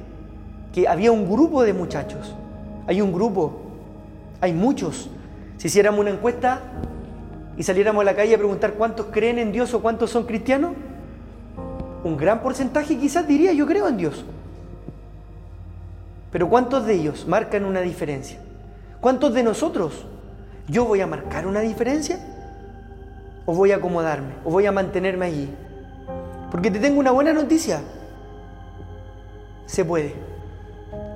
que 0.72 0.86
había 0.86 1.10
un 1.10 1.28
grupo 1.28 1.64
de 1.64 1.72
muchachos. 1.72 2.36
Hay 2.86 3.00
un 3.00 3.12
grupo, 3.12 3.62
hay 4.40 4.52
muchos. 4.52 5.10
Si 5.56 5.66
hiciéramos 5.66 5.98
una 5.98 6.10
encuesta, 6.10 6.60
y 7.56 7.64
saliéramos 7.64 8.02
a 8.02 8.04
la 8.04 8.14
calle 8.14 8.36
a 8.36 8.38
preguntar 8.38 8.74
cuántos 8.74 9.06
creen 9.06 9.40
en 9.40 9.50
Dios 9.50 9.74
o 9.74 9.82
cuántos 9.82 10.10
son 10.10 10.24
cristianos, 10.24 10.74
un 12.04 12.16
gran 12.16 12.40
porcentaje 12.44 12.96
quizás 12.96 13.26
diría 13.26 13.52
yo 13.52 13.66
creo 13.66 13.88
en 13.88 13.96
Dios. 13.96 14.24
Pero 16.30 16.48
¿cuántos 16.48 16.86
de 16.86 16.94
ellos 16.94 17.26
marcan 17.26 17.64
una 17.64 17.80
diferencia? 17.80 18.38
¿Cuántos 19.00 19.34
de 19.34 19.42
nosotros 19.42 20.06
yo 20.68 20.84
voy 20.84 21.00
a 21.00 21.08
marcar 21.08 21.48
una 21.48 21.58
diferencia? 21.58 22.20
¿O 23.46 23.52
voy 23.52 23.72
a 23.72 23.78
acomodarme? 23.78 24.34
¿O 24.44 24.50
voy 24.52 24.66
a 24.66 24.70
mantenerme 24.70 25.26
allí? 25.26 25.50
Porque 26.52 26.70
te 26.70 26.78
tengo 26.78 27.00
una 27.00 27.10
buena 27.10 27.32
noticia. 27.32 27.80
Se 29.66 29.84
puede. 29.84 30.14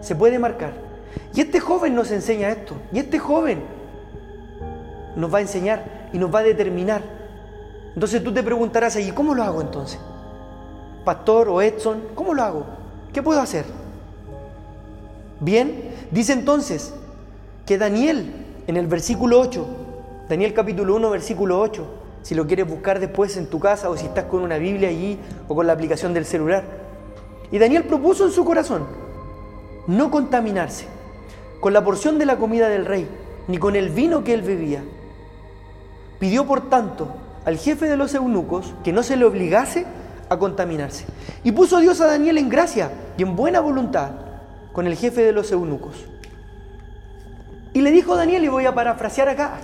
Se 0.00 0.14
puede 0.14 0.38
marcar. 0.38 0.73
Y 1.35 1.40
este 1.40 1.61
joven 1.61 1.95
nos 1.95 2.11
enseña 2.11 2.50
esto. 2.50 2.75
Y 2.92 2.99
este 2.99 3.19
joven 3.19 3.62
nos 5.16 5.33
va 5.33 5.38
a 5.38 5.40
enseñar 5.40 6.09
y 6.12 6.19
nos 6.19 6.35
va 6.35 6.40
a 6.40 6.42
determinar. 6.42 7.02
Entonces 7.95 8.23
tú 8.23 8.33
te 8.33 8.42
preguntarás 8.42 8.97
allí, 8.97 9.11
¿cómo 9.12 9.35
lo 9.35 9.42
hago 9.42 9.61
entonces? 9.61 9.99
Pastor 11.04 11.49
o 11.49 11.62
Edson, 11.62 12.02
¿cómo 12.14 12.35
lo 12.35 12.42
hago? 12.42 12.66
¿Qué 13.12 13.23
puedo 13.23 13.40
hacer? 13.40 13.64
Bien, 15.40 15.95
dice 16.11 16.33
entonces 16.33 16.95
que 17.66 17.78
Daniel 17.78 18.33
en 18.66 18.76
el 18.76 18.87
versículo 18.87 19.40
8, 19.40 19.66
Daniel 20.28 20.54
capítulo 20.54 20.95
1, 20.97 21.11
versículo 21.11 21.61
8, 21.61 21.87
si 22.23 22.35
lo 22.35 22.47
quieres 22.47 22.69
buscar 22.69 23.00
después 23.00 23.37
en 23.37 23.47
tu 23.47 23.59
casa 23.59 23.88
o 23.88 23.97
si 23.97 24.07
estás 24.07 24.26
con 24.26 24.42
una 24.42 24.59
Biblia 24.59 24.88
allí 24.88 25.19
o 25.49 25.54
con 25.54 25.66
la 25.66 25.73
aplicación 25.73 26.14
del 26.14 26.26
celular. 26.26 26.62
Y 27.52 27.59
Daniel 27.59 27.85
propuso 27.85 28.26
en 28.26 28.33
su 28.33 28.45
corazón 28.45 28.87
no 29.87 30.11
contaminarse 30.11 30.87
con 31.61 31.73
la 31.73 31.85
porción 31.85 32.19
de 32.19 32.26
la 32.26 32.37
comida 32.37 32.69
del 32.69 32.87
rey, 32.87 33.09
ni 33.49 33.59
con 33.59 33.76
el 33.76 33.90
vino 33.90 34.25
que 34.25 34.35
él 34.35 34.42
bebía, 34.42 34.83
Pidió 36.21 36.47
por 36.47 36.69
tanto 36.69 37.09
al 37.47 37.57
jefe 37.57 37.88
de 37.88 37.97
los 37.97 38.14
eunucos 38.14 38.75
que 38.85 38.92
no 38.92 39.02
se 39.02 39.16
le 39.16 39.25
obligase 39.25 39.87
a 40.28 40.38
contaminarse. 40.38 41.07
Y 41.42 41.52
puso 41.52 41.80
Dios 41.80 42.00
a 42.02 42.07
Daniel 42.07 42.37
en 42.37 42.50
gracia 42.50 42.90
y 43.16 43.23
en 43.23 43.35
buena 43.35 43.61
voluntad 43.61 44.11
con 44.75 44.87
el 44.87 44.97
jefe 44.97 45.23
de 45.23 45.33
los 45.33 45.50
eunucos. 45.50 45.97
Y 47.73 47.80
le 47.80 47.90
dijo 47.90 48.12
a 48.12 48.19
Daniel, 48.19 48.45
y 48.45 48.49
voy 48.49 48.66
a 48.66 48.75
parafrasear 48.75 49.30
acá, 49.30 49.54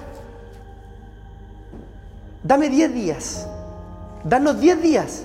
dame 2.43 2.71
diez 2.71 2.93
días, 2.95 3.47
danos 4.25 4.59
diez 4.59 4.81
días 4.81 5.25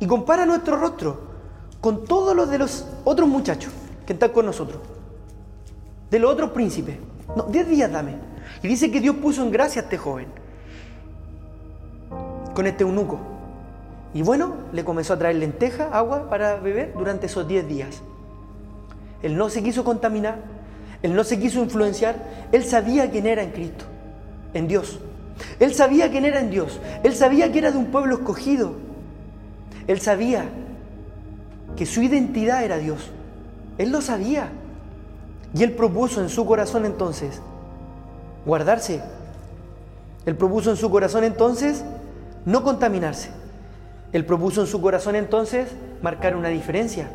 y 0.00 0.06
compara 0.08 0.46
nuestro 0.46 0.76
rostro 0.76 1.31
con 1.82 2.04
todos 2.04 2.34
los 2.34 2.48
de 2.48 2.58
los 2.58 2.86
otros 3.04 3.28
muchachos 3.28 3.72
que 4.06 4.14
están 4.14 4.30
con 4.30 4.46
nosotros, 4.46 4.80
de 6.10 6.18
los 6.18 6.32
otros 6.32 6.50
príncipes. 6.52 6.96
No, 7.36 7.42
diez 7.42 7.68
días 7.68 7.90
dame. 7.90 8.14
Y 8.62 8.68
dice 8.68 8.90
que 8.90 9.00
Dios 9.00 9.16
puso 9.16 9.42
en 9.42 9.50
gracia 9.50 9.82
a 9.82 9.84
este 9.84 9.98
joven 9.98 10.28
con 12.54 12.66
este 12.66 12.84
eunuco. 12.84 13.18
Y 14.14 14.22
bueno, 14.22 14.54
le 14.72 14.84
comenzó 14.84 15.14
a 15.14 15.18
traer 15.18 15.36
lenteja, 15.36 15.88
agua 15.92 16.30
para 16.30 16.56
beber 16.56 16.94
durante 16.96 17.26
esos 17.26 17.48
10 17.48 17.66
días. 17.66 18.02
Él 19.22 19.36
no 19.36 19.48
se 19.48 19.62
quiso 19.62 19.82
contaminar, 19.82 20.36
él 21.02 21.14
no 21.14 21.24
se 21.24 21.40
quiso 21.40 21.62
influenciar, 21.62 22.48
él 22.52 22.64
sabía 22.64 23.10
quién 23.10 23.26
era 23.26 23.42
en 23.42 23.50
Cristo, 23.50 23.86
en 24.54 24.68
Dios. 24.68 25.00
Él 25.58 25.74
sabía 25.74 26.10
quién 26.10 26.26
era 26.26 26.38
en 26.38 26.50
Dios. 26.50 26.78
Él 27.02 27.14
sabía 27.14 27.50
que 27.50 27.58
era 27.58 27.72
de 27.72 27.78
un 27.78 27.86
pueblo 27.86 28.16
escogido. 28.16 28.74
Él 29.88 30.00
sabía 30.00 30.44
que 31.76 31.86
su 31.86 32.02
identidad 32.02 32.64
era 32.64 32.78
Dios. 32.78 33.10
Él 33.78 33.90
lo 33.90 34.00
sabía. 34.00 34.50
Y 35.54 35.62
él 35.62 35.72
propuso 35.72 36.20
en 36.20 36.28
su 36.28 36.46
corazón 36.46 36.86
entonces 36.86 37.40
guardarse. 38.46 39.02
Él 40.24 40.36
propuso 40.36 40.70
en 40.70 40.76
su 40.76 40.90
corazón 40.90 41.24
entonces 41.24 41.84
no 42.44 42.62
contaminarse. 42.62 43.30
Él 44.12 44.24
propuso 44.24 44.60
en 44.60 44.66
su 44.66 44.80
corazón 44.80 45.16
entonces 45.16 45.68
marcar 46.02 46.36
una 46.36 46.48
diferencia. 46.48 47.08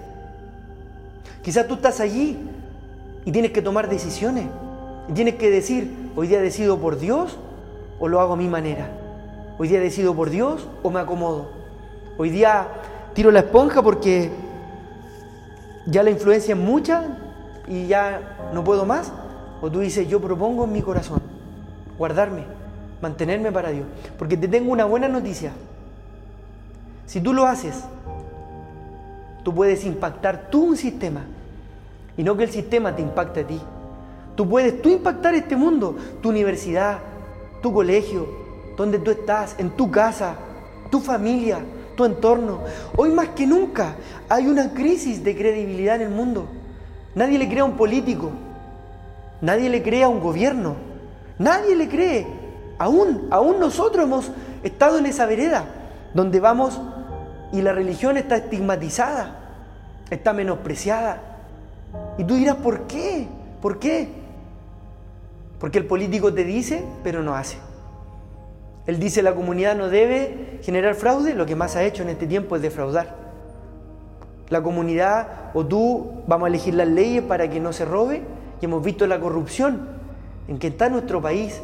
Quizás 1.41 1.67
tú 1.67 1.75
estás 1.75 1.99
allí 1.99 2.37
y 3.25 3.31
tienes 3.31 3.51
que 3.51 3.61
tomar 3.61 3.89
decisiones. 3.89 4.45
Y 5.09 5.13
tienes 5.13 5.35
que 5.35 5.49
decir, 5.49 6.11
hoy 6.15 6.27
día 6.27 6.41
decido 6.41 6.79
por 6.79 6.99
Dios 6.99 7.37
o 7.99 8.07
lo 8.07 8.19
hago 8.19 8.33
a 8.33 8.37
mi 8.37 8.47
manera. 8.47 8.89
Hoy 9.57 9.67
día 9.67 9.79
decido 9.79 10.13
por 10.13 10.29
Dios 10.29 10.67
o 10.83 10.91
me 10.91 10.99
acomodo. 10.99 11.49
Hoy 12.17 12.29
día 12.29 12.67
tiro 13.13 13.31
la 13.31 13.39
esponja 13.39 13.81
porque 13.81 14.29
ya 15.87 16.03
la 16.03 16.11
influencia 16.11 16.53
es 16.53 16.59
mucha 16.59 17.03
y 17.67 17.87
ya 17.87 18.51
no 18.53 18.63
puedo 18.63 18.85
más. 18.85 19.11
O 19.61 19.71
tú 19.71 19.79
dices, 19.79 20.07
yo 20.07 20.21
propongo 20.21 20.65
en 20.65 20.71
mi 20.71 20.81
corazón 20.81 21.21
guardarme, 21.97 22.43
mantenerme 23.01 23.51
para 23.51 23.69
Dios. 23.71 23.85
Porque 24.17 24.37
te 24.37 24.47
tengo 24.47 24.71
una 24.71 24.85
buena 24.85 25.07
noticia. 25.07 25.51
Si 27.05 27.21
tú 27.21 27.33
lo 27.33 27.47
haces, 27.47 27.83
tú 29.43 29.55
puedes 29.55 29.85
impactar 29.85 30.49
tú 30.51 30.63
un 30.63 30.77
sistema 30.77 31.21
y 32.17 32.23
no 32.23 32.35
que 32.35 32.43
el 32.43 32.51
sistema 32.51 32.95
te 32.95 33.01
impacte 33.01 33.41
a 33.41 33.47
ti. 33.47 33.59
Tú 34.35 34.47
puedes 34.47 34.81
tú 34.81 34.89
impactar 34.89 35.33
este 35.33 35.55
mundo, 35.55 35.95
tu 36.21 36.29
universidad, 36.29 36.99
tu 37.63 37.73
colegio, 37.73 38.27
donde 38.75 38.99
tú 38.99 39.09
estás, 39.09 39.55
en 39.57 39.71
tu 39.71 39.89
casa, 39.89 40.35
tu 40.91 40.99
familia, 40.99 41.59
tu 41.97 42.05
entorno. 42.05 42.61
Hoy 42.95 43.09
más 43.09 43.29
que 43.29 43.45
nunca 43.45 43.95
hay 44.29 44.47
una 44.47 44.73
crisis 44.73 45.21
de 45.21 45.35
credibilidad 45.35 45.97
en 45.97 46.03
el 46.03 46.09
mundo. 46.09 46.47
Nadie 47.13 47.37
le 47.37 47.49
cree 47.49 47.59
a 47.59 47.65
un 47.65 47.75
político, 47.75 48.31
nadie 49.41 49.69
le 49.69 49.83
cree 49.83 50.03
a 50.03 50.07
un 50.07 50.21
gobierno, 50.21 50.75
nadie 51.37 51.75
le 51.75 51.89
cree. 51.89 52.25
Aún, 52.77 53.27
aún 53.31 53.59
nosotros 53.59 54.05
hemos 54.05 54.31
estado 54.63 54.99
en 54.99 55.07
esa 55.07 55.25
vereda 55.25 55.65
donde 56.13 56.39
vamos 56.39 56.79
y 57.51 57.61
la 57.61 57.73
religión 57.73 58.17
está 58.17 58.37
estigmatizada, 58.37 59.35
está 60.09 60.31
menospreciada. 60.31 61.21
Y 62.17 62.23
tú 62.23 62.35
dirás, 62.35 62.57
¿por 62.57 62.87
qué? 62.87 63.27
¿Por 63.61 63.79
qué? 63.79 64.09
Porque 65.59 65.79
el 65.79 65.85
político 65.85 66.31
te 66.31 66.43
dice, 66.43 66.85
pero 67.03 67.23
no 67.23 67.33
hace. 67.33 67.57
Él 68.87 68.99
dice 68.99 69.21
la 69.21 69.35
comunidad 69.35 69.75
no 69.75 69.89
debe 69.89 70.59
generar 70.63 70.95
fraude, 70.95 71.35
lo 71.35 71.45
que 71.45 71.55
más 71.55 71.75
ha 71.75 71.83
hecho 71.83 72.03
en 72.03 72.09
este 72.09 72.25
tiempo 72.25 72.55
es 72.55 72.61
defraudar. 72.61 73.15
La 74.49 74.63
comunidad 74.63 75.51
o 75.53 75.65
tú 75.65 76.23
vamos 76.25 76.45
a 76.45 76.49
elegir 76.49 76.73
las 76.73 76.87
leyes 76.87 77.21
para 77.21 77.49
que 77.49 77.59
no 77.59 77.73
se 77.73 77.83
robe 77.83 78.21
y 78.61 78.65
hemos 78.65 78.83
visto 78.83 79.05
la 79.05 79.19
corrupción 79.19 79.89
en 80.47 80.57
que 80.57 80.67
está 80.67 80.89
nuestro 80.89 81.21
país, 81.21 81.61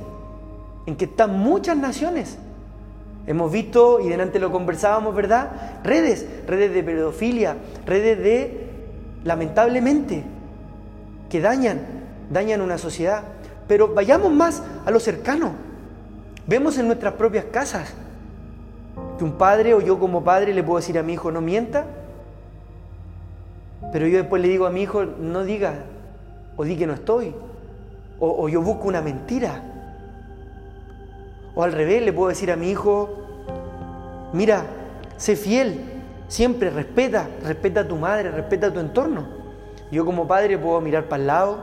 en 0.86 0.98
que 0.98 1.06
están 1.06 1.40
muchas 1.40 1.78
naciones. 1.78 2.38
Hemos 3.26 3.50
visto, 3.54 4.02
y 4.02 4.10
delante 4.10 4.38
lo 4.38 4.52
conversábamos, 4.52 5.16
¿verdad? 5.16 5.80
Redes, 5.82 6.28
redes 6.46 6.74
de 6.74 6.84
pedofilia, 6.84 7.56
redes 7.86 8.18
de, 8.20 8.68
lamentablemente, 9.24 10.26
que 11.30 11.40
dañan, 11.40 11.80
dañan 12.30 12.60
una 12.60 12.78
sociedad. 12.78 13.24
Pero 13.66 13.94
vayamos 13.94 14.30
más 14.34 14.62
a 14.86 14.92
lo 14.92 15.00
cercano. 15.00 15.54
Vemos 16.46 16.78
en 16.78 16.88
nuestras 16.88 17.14
propias 17.14 17.46
casas 17.46 17.94
que 19.18 19.24
un 19.24 19.34
padre 19.34 19.74
o 19.74 19.82
yo 19.82 19.98
como 19.98 20.24
padre 20.24 20.54
le 20.54 20.64
puedo 20.64 20.80
decir 20.80 20.98
a 21.00 21.04
mi 21.04 21.14
hijo 21.14 21.32
no 21.32 21.40
mienta, 21.40 21.86
pero 23.92 24.08
yo 24.08 24.18
después 24.18 24.42
le 24.42 24.50
digo 24.50 24.66
a 24.66 24.70
mi 24.70 24.82
hijo 24.82 25.06
no 25.06 25.44
diga 25.44 25.86
o 26.58 26.64
di 26.64 26.76
que 26.76 26.86
no 26.86 26.94
estoy, 26.94 27.34
o, 28.20 28.44
o 28.44 28.50
yo 28.50 28.62
busco 28.62 28.88
una 28.88 29.02
mentira. 29.02 29.64
O 31.56 31.64
al 31.64 31.72
revés 31.72 32.04
le 32.04 32.12
puedo 32.12 32.30
decir 32.30 32.52
a 32.52 32.56
mi 32.56 32.70
hijo, 32.70 33.28
mira, 34.34 34.66
sé 35.18 35.36
fiel, 35.36 35.80
siempre 36.28 36.70
respeta, 36.70 37.30
respeta 37.44 37.82
a 37.82 37.88
tu 37.88 37.96
madre, 37.96 38.32
respeta 38.32 38.68
a 38.68 38.74
tu 38.74 38.80
entorno. 38.80 39.28
Yo 39.92 40.06
como 40.06 40.28
padre 40.28 40.58
puedo 40.58 40.82
mirar 40.82 41.06
para 41.06 41.22
el 41.22 41.28
lado, 41.28 41.58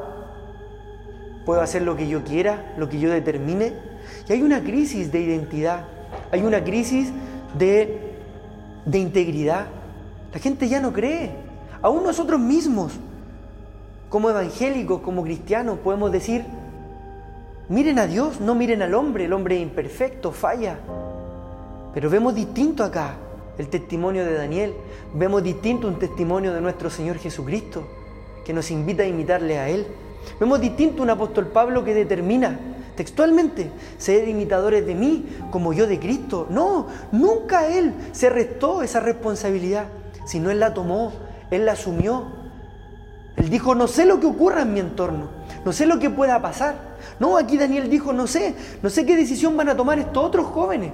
puedo 1.45 1.61
hacer 1.61 1.83
lo 1.83 1.97
que 1.97 2.09
yo 2.09 2.23
quiera, 2.23 2.73
lo 2.77 2.89
que 2.89 3.01
yo 3.01 3.11
determine. 3.11 3.90
Hay 4.31 4.43
una 4.43 4.63
crisis 4.63 5.11
de 5.11 5.21
identidad, 5.21 5.89
hay 6.31 6.43
una 6.43 6.63
crisis 6.63 7.11
de, 7.59 7.99
de 8.85 8.99
integridad. 8.99 9.67
La 10.33 10.39
gente 10.39 10.69
ya 10.69 10.81
no 10.81 10.93
cree. 10.93 11.33
Aún 11.83 12.05
nosotros 12.05 12.39
mismos, 12.39 12.93
como 14.09 14.31
evangélicos, 14.31 15.01
como 15.01 15.25
cristianos, 15.25 15.81
podemos 15.81 16.13
decir, 16.13 16.45
miren 17.69 17.99
a 17.99 18.07
Dios, 18.07 18.41
no 18.41 18.55
miren 18.55 18.83
al 18.83 18.95
hombre, 18.95 19.25
el 19.25 19.33
hombre 19.33 19.59
imperfecto, 19.59 20.31
falla. 20.31 20.79
Pero 21.93 22.09
vemos 22.09 22.33
distinto 22.33 22.85
acá 22.85 23.17
el 23.59 23.67
testimonio 23.69 24.25
de 24.25 24.35
Daniel, 24.35 24.75
vemos 25.13 25.43
distinto 25.43 25.89
un 25.89 25.99
testimonio 25.99 26.55
de 26.55 26.61
nuestro 26.61 26.89
Señor 26.89 27.19
Jesucristo, 27.19 27.85
que 28.45 28.53
nos 28.53 28.71
invita 28.71 29.03
a 29.03 29.07
imitarle 29.07 29.59
a 29.59 29.69
Él. 29.69 29.89
Vemos 30.39 30.61
distinto 30.61 31.03
un 31.03 31.11
apóstol 31.11 31.49
Pablo 31.49 31.83
que 31.83 31.95
determina 31.95 32.70
textualmente, 33.01 33.71
sed 33.97 34.29
imitadores 34.29 34.85
de 34.85 34.95
mí 34.95 35.25
como 35.51 35.73
yo 35.73 35.87
de 35.87 35.99
Cristo. 35.99 36.47
No, 36.51 36.87
nunca 37.13 37.67
Él 37.67 37.95
se 38.13 38.29
restó 38.29 38.83
esa 38.83 39.01
responsabilidad, 39.01 39.87
sino 40.27 40.51
Él 40.51 40.61
la 40.61 40.75
tomó, 40.75 41.15
Él 41.51 41.65
la 41.65 41.73
asumió. 41.73 42.27
Él 43.39 43.49
dijo, 43.49 43.75
no 43.75 43.87
sé 43.87 44.05
lo 44.05 44.21
que 44.21 44.27
ocurra 44.27 44.61
en 44.63 44.75
mi 44.75 44.81
entorno, 44.81 45.31
no 45.65 45.73
sé 45.73 45.87
lo 45.87 45.99
que 45.99 46.11
pueda 46.11 46.43
pasar. 46.43 46.75
No, 47.19 47.39
aquí 47.39 47.57
Daniel 47.57 47.89
dijo, 47.89 48.13
no 48.13 48.27
sé, 48.27 48.55
no 48.83 48.91
sé 48.91 49.07
qué 49.07 49.17
decisión 49.17 49.57
van 49.57 49.71
a 49.71 49.77
tomar 49.79 49.99
estos 49.99 50.23
otros 50.23 50.45
jóvenes. 50.45 50.93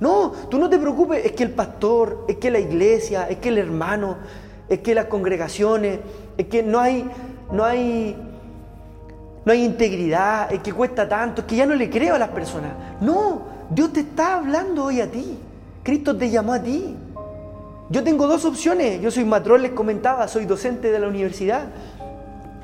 No, 0.00 0.32
tú 0.50 0.58
no 0.58 0.68
te 0.68 0.76
preocupes, 0.76 1.24
es 1.24 1.32
que 1.32 1.44
el 1.44 1.52
pastor, 1.52 2.24
es 2.26 2.38
que 2.38 2.50
la 2.50 2.58
iglesia, 2.58 3.28
es 3.28 3.36
que 3.36 3.50
el 3.50 3.58
hermano, 3.58 4.16
es 4.68 4.80
que 4.80 4.92
las 4.92 5.04
congregaciones, 5.04 6.00
es 6.36 6.46
que 6.46 6.64
no 6.64 6.80
hay, 6.80 7.08
no 7.52 7.64
hay, 7.64 8.16
no 9.44 9.52
hay 9.52 9.64
integridad, 9.64 10.52
es 10.52 10.60
que 10.60 10.72
cuesta 10.72 11.08
tanto, 11.08 11.40
es 11.42 11.46
que 11.46 11.56
ya 11.56 11.66
no 11.66 11.74
le 11.74 11.88
creo 11.88 12.14
a 12.14 12.18
las 12.18 12.28
personas. 12.28 12.72
No, 13.00 13.42
Dios 13.70 13.92
te 13.92 14.00
está 14.00 14.36
hablando 14.36 14.84
hoy 14.84 15.00
a 15.00 15.10
ti. 15.10 15.38
Cristo 15.82 16.16
te 16.16 16.28
llamó 16.28 16.52
a 16.52 16.62
ti. 16.62 16.94
Yo 17.88 18.04
tengo 18.04 18.26
dos 18.26 18.44
opciones. 18.44 19.00
Yo 19.00 19.10
soy 19.10 19.24
matrón, 19.24 19.62
les 19.62 19.72
comentaba, 19.72 20.28
soy 20.28 20.44
docente 20.44 20.92
de 20.92 20.98
la 20.98 21.08
universidad. 21.08 21.68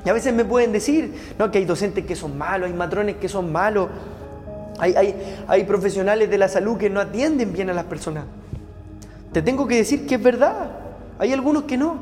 Y 0.05 0.09
a 0.09 0.13
veces 0.13 0.33
me 0.33 0.45
pueden 0.45 0.71
decir, 0.71 1.33
no, 1.39 1.49
que 1.49 1.57
hay 1.57 1.65
docentes 1.65 2.05
que 2.05 2.15
son 2.15 2.37
malos, 2.37 2.69
hay 2.69 2.75
matrones 2.75 3.17
que 3.17 3.27
son 3.27 3.51
malos, 3.51 3.89
hay, 4.79 4.93
hay, 4.95 5.35
hay 5.47 5.63
profesionales 5.63 6.29
de 6.29 6.37
la 6.37 6.47
salud 6.47 6.77
que 6.77 6.89
no 6.89 7.01
atienden 7.01 7.51
bien 7.51 7.69
a 7.69 7.73
las 7.73 7.85
personas. 7.85 8.25
Te 9.33 9.41
tengo 9.41 9.67
que 9.67 9.77
decir 9.77 10.05
que 10.05 10.15
es 10.15 10.23
verdad. 10.23 10.69
Hay 11.19 11.33
algunos 11.33 11.63
que 11.63 11.77
no. 11.77 11.97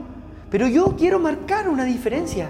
Pero 0.51 0.67
yo 0.67 0.95
quiero 0.97 1.17
marcar 1.17 1.69
una 1.69 1.85
diferencia. 1.85 2.49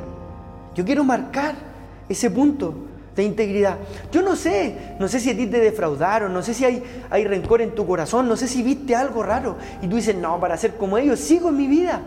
Yo 0.74 0.84
quiero 0.84 1.04
marcar 1.04 1.75
ese 2.10 2.30
punto 2.30 2.74
de 3.16 3.24
integridad. 3.24 3.78
Yo 4.12 4.22
no 4.22 4.36
sé, 4.36 4.96
no 5.00 5.08
sé 5.08 5.20
si 5.20 5.32
a 5.32 5.36
ti 5.36 5.48
te 5.48 5.60
defraudaron, 5.60 6.34
no 6.34 6.42
sé 6.42 6.54
si 6.54 6.66
hay, 6.66 6.84
hay 7.10 7.26
rencor 7.26 7.62
en 7.62 7.74
tu 7.74 7.86
corazón, 7.88 8.28
no 8.28 8.36
sé 8.36 8.48
si 8.48 8.62
viste 8.62 8.96
algo 8.96 9.24
raro 9.24 9.56
y 9.82 9.88
tú 9.88 9.96
dices, 9.96 10.16
no, 10.16 10.40
para 10.40 10.58
ser 10.58 10.76
como 10.76 10.98
ellos, 10.98 11.20
sigo 11.20 11.50
en 11.50 11.58
mi 11.58 11.68
vida. 11.68 12.02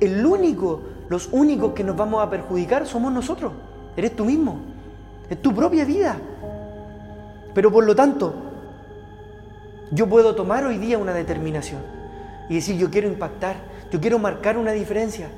El 0.00 0.24
único, 0.24 0.82
los 1.08 1.28
únicos 1.32 1.72
que 1.72 1.84
nos 1.84 1.96
vamos 1.96 2.22
a 2.22 2.30
perjudicar 2.30 2.86
somos 2.86 3.12
nosotros. 3.12 3.52
Eres 3.96 4.14
tú 4.14 4.24
mismo. 4.24 4.60
Es 5.28 5.40
tu 5.40 5.54
propia 5.54 5.84
vida. 5.84 6.16
Pero 7.54 7.72
por 7.72 7.84
lo 7.84 7.94
tanto, 7.94 8.34
yo 9.90 10.08
puedo 10.08 10.34
tomar 10.34 10.64
hoy 10.64 10.78
día 10.78 10.98
una 10.98 11.12
determinación 11.12 11.80
y 12.48 12.54
decir, 12.54 12.76
yo 12.76 12.90
quiero 12.90 13.08
impactar, 13.08 13.56
yo 13.90 14.00
quiero 14.00 14.18
marcar 14.18 14.56
una 14.56 14.72
diferencia. 14.72 15.28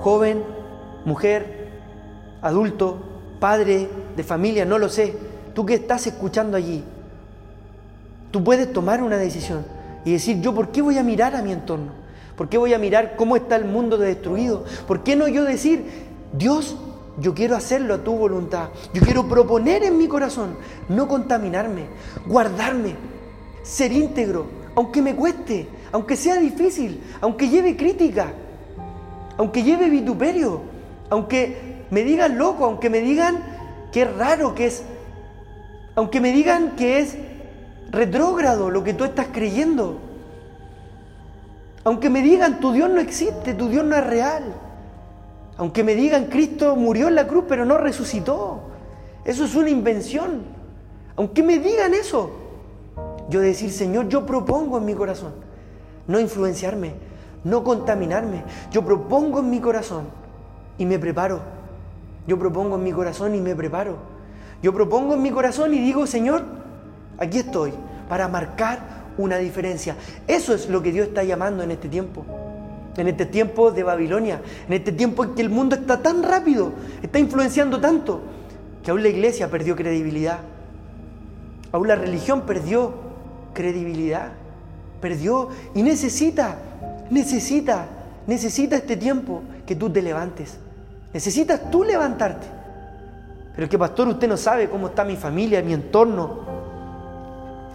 Joven, 0.00 0.42
mujer, 1.04 1.63
adulto, 2.44 2.98
padre 3.40 3.88
de 4.16 4.22
familia, 4.22 4.64
no 4.64 4.78
lo 4.78 4.88
sé. 4.88 5.14
Tú 5.54 5.66
que 5.66 5.74
estás 5.74 6.06
escuchando 6.06 6.56
allí, 6.56 6.84
tú 8.30 8.44
puedes 8.44 8.72
tomar 8.72 9.02
una 9.02 9.16
decisión 9.16 9.64
y 10.04 10.12
decir, 10.12 10.40
yo 10.40 10.54
por 10.54 10.68
qué 10.68 10.82
voy 10.82 10.98
a 10.98 11.02
mirar 11.02 11.34
a 11.34 11.42
mi 11.42 11.52
entorno? 11.52 11.92
¿Por 12.36 12.48
qué 12.48 12.58
voy 12.58 12.74
a 12.74 12.78
mirar 12.78 13.16
cómo 13.16 13.36
está 13.36 13.56
el 13.56 13.64
mundo 13.64 13.96
destruido? 13.96 14.64
¿Por 14.86 15.02
qué 15.02 15.16
no 15.16 15.26
yo 15.26 15.44
decir, 15.44 15.84
Dios, 16.32 16.76
yo 17.18 17.32
quiero 17.32 17.56
hacerlo 17.56 17.94
a 17.94 17.98
tu 17.98 18.12
voluntad. 18.16 18.70
Yo 18.92 19.00
quiero 19.00 19.26
proponer 19.28 19.84
en 19.84 19.96
mi 19.96 20.08
corazón 20.08 20.56
no 20.88 21.06
contaminarme, 21.08 21.86
guardarme, 22.26 22.96
ser 23.62 23.92
íntegro, 23.92 24.46
aunque 24.74 25.00
me 25.00 25.14
cueste, 25.14 25.68
aunque 25.92 26.16
sea 26.16 26.36
difícil, 26.36 27.00
aunque 27.20 27.48
lleve 27.48 27.76
crítica, 27.76 28.32
aunque 29.36 29.62
lleve 29.62 29.88
vituperio, 29.88 30.60
aunque 31.08 31.73
me 31.94 32.02
digan 32.02 32.36
loco, 32.36 32.64
aunque 32.64 32.90
me 32.90 33.00
digan 33.00 33.38
que 33.92 34.02
es 34.02 34.16
raro, 34.16 34.52
que 34.56 34.66
es 34.66 34.82
Aunque 35.94 36.20
me 36.20 36.32
digan 36.32 36.74
que 36.74 36.98
es 36.98 37.16
retrógrado 37.92 38.68
lo 38.68 38.82
que 38.82 38.94
tú 38.94 39.04
estás 39.04 39.28
creyendo. 39.32 40.00
Aunque 41.84 42.10
me 42.10 42.20
digan 42.20 42.58
tu 42.58 42.72
Dios 42.72 42.90
no 42.90 43.00
existe, 43.00 43.54
tu 43.54 43.68
Dios 43.68 43.84
no 43.84 43.94
es 43.94 44.04
real. 44.04 44.42
Aunque 45.56 45.84
me 45.84 45.94
digan 45.94 46.24
Cristo 46.24 46.74
murió 46.74 47.06
en 47.06 47.14
la 47.14 47.28
cruz 47.28 47.44
pero 47.48 47.64
no 47.64 47.78
resucitó. 47.78 48.62
Eso 49.24 49.44
es 49.44 49.54
una 49.54 49.70
invención. 49.70 50.42
Aunque 51.14 51.44
me 51.44 51.60
digan 51.60 51.94
eso, 51.94 52.30
yo 53.28 53.40
decir, 53.40 53.70
Señor, 53.70 54.08
yo 54.08 54.26
propongo 54.26 54.78
en 54.78 54.84
mi 54.84 54.94
corazón 54.94 55.32
no 56.08 56.18
influenciarme, 56.18 56.94
no 57.44 57.62
contaminarme. 57.62 58.42
Yo 58.72 58.84
propongo 58.84 59.38
en 59.38 59.50
mi 59.50 59.60
corazón 59.60 60.06
y 60.76 60.86
me 60.86 60.98
preparo. 60.98 61.63
Yo 62.26 62.38
propongo 62.38 62.76
en 62.76 62.84
mi 62.84 62.92
corazón 62.92 63.34
y 63.34 63.40
me 63.40 63.54
preparo. 63.54 63.96
Yo 64.62 64.72
propongo 64.72 65.14
en 65.14 65.22
mi 65.22 65.30
corazón 65.30 65.74
y 65.74 65.78
digo, 65.78 66.06
Señor, 66.06 66.42
aquí 67.18 67.38
estoy 67.38 67.72
para 68.08 68.28
marcar 68.28 69.04
una 69.18 69.36
diferencia. 69.36 69.96
Eso 70.26 70.54
es 70.54 70.68
lo 70.68 70.82
que 70.82 70.92
Dios 70.92 71.08
está 71.08 71.22
llamando 71.22 71.62
en 71.62 71.70
este 71.70 71.88
tiempo. 71.88 72.24
En 72.96 73.08
este 73.08 73.26
tiempo 73.26 73.72
de 73.72 73.82
Babilonia, 73.82 74.40
en 74.66 74.72
este 74.72 74.92
tiempo 74.92 75.24
en 75.24 75.34
que 75.34 75.42
el 75.42 75.50
mundo 75.50 75.76
está 75.76 76.00
tan 76.00 76.22
rápido, 76.22 76.72
está 77.02 77.18
influenciando 77.18 77.80
tanto, 77.80 78.20
que 78.82 78.90
aún 78.90 79.02
la 79.02 79.08
iglesia 79.08 79.50
perdió 79.50 79.74
credibilidad. 79.74 80.38
Aún 81.72 81.88
la 81.88 81.96
religión 81.96 82.42
perdió 82.42 82.94
credibilidad. 83.52 84.32
Perdió 85.00 85.48
y 85.74 85.82
necesita, 85.82 86.56
necesita, 87.10 87.86
necesita 88.26 88.76
este 88.76 88.96
tiempo 88.96 89.42
que 89.66 89.74
tú 89.74 89.90
te 89.90 90.00
levantes. 90.00 90.58
Necesitas 91.14 91.70
tú 91.70 91.84
levantarte. 91.84 92.44
Pero 93.54 93.68
que, 93.68 93.78
pastor, 93.78 94.08
usted 94.08 94.26
no 94.26 94.36
sabe 94.36 94.68
cómo 94.68 94.88
está 94.88 95.04
mi 95.04 95.16
familia, 95.16 95.62
mi 95.62 95.72
entorno. 95.72 96.40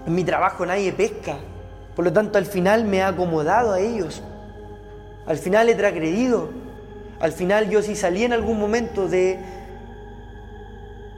En 0.06 0.14
mi 0.14 0.26
trabajo 0.26 0.66
nadie 0.66 0.92
pesca. 0.92 1.38
Por 1.96 2.04
lo 2.04 2.12
tanto, 2.12 2.38
al 2.38 2.46
final 2.46 2.84
me 2.84 2.98
he 2.98 3.02
acomodado 3.02 3.72
a 3.72 3.80
ellos. 3.80 4.22
Al 5.26 5.38
final 5.38 5.70
he 5.70 5.76
transgredido. 5.76 6.50
Al 7.22 7.32
final 7.32 7.70
yo 7.70 7.82
si 7.82 7.96
salí 7.96 8.26
en 8.26 8.34
algún 8.34 8.60
momento 8.60 9.08
de, 9.08 9.40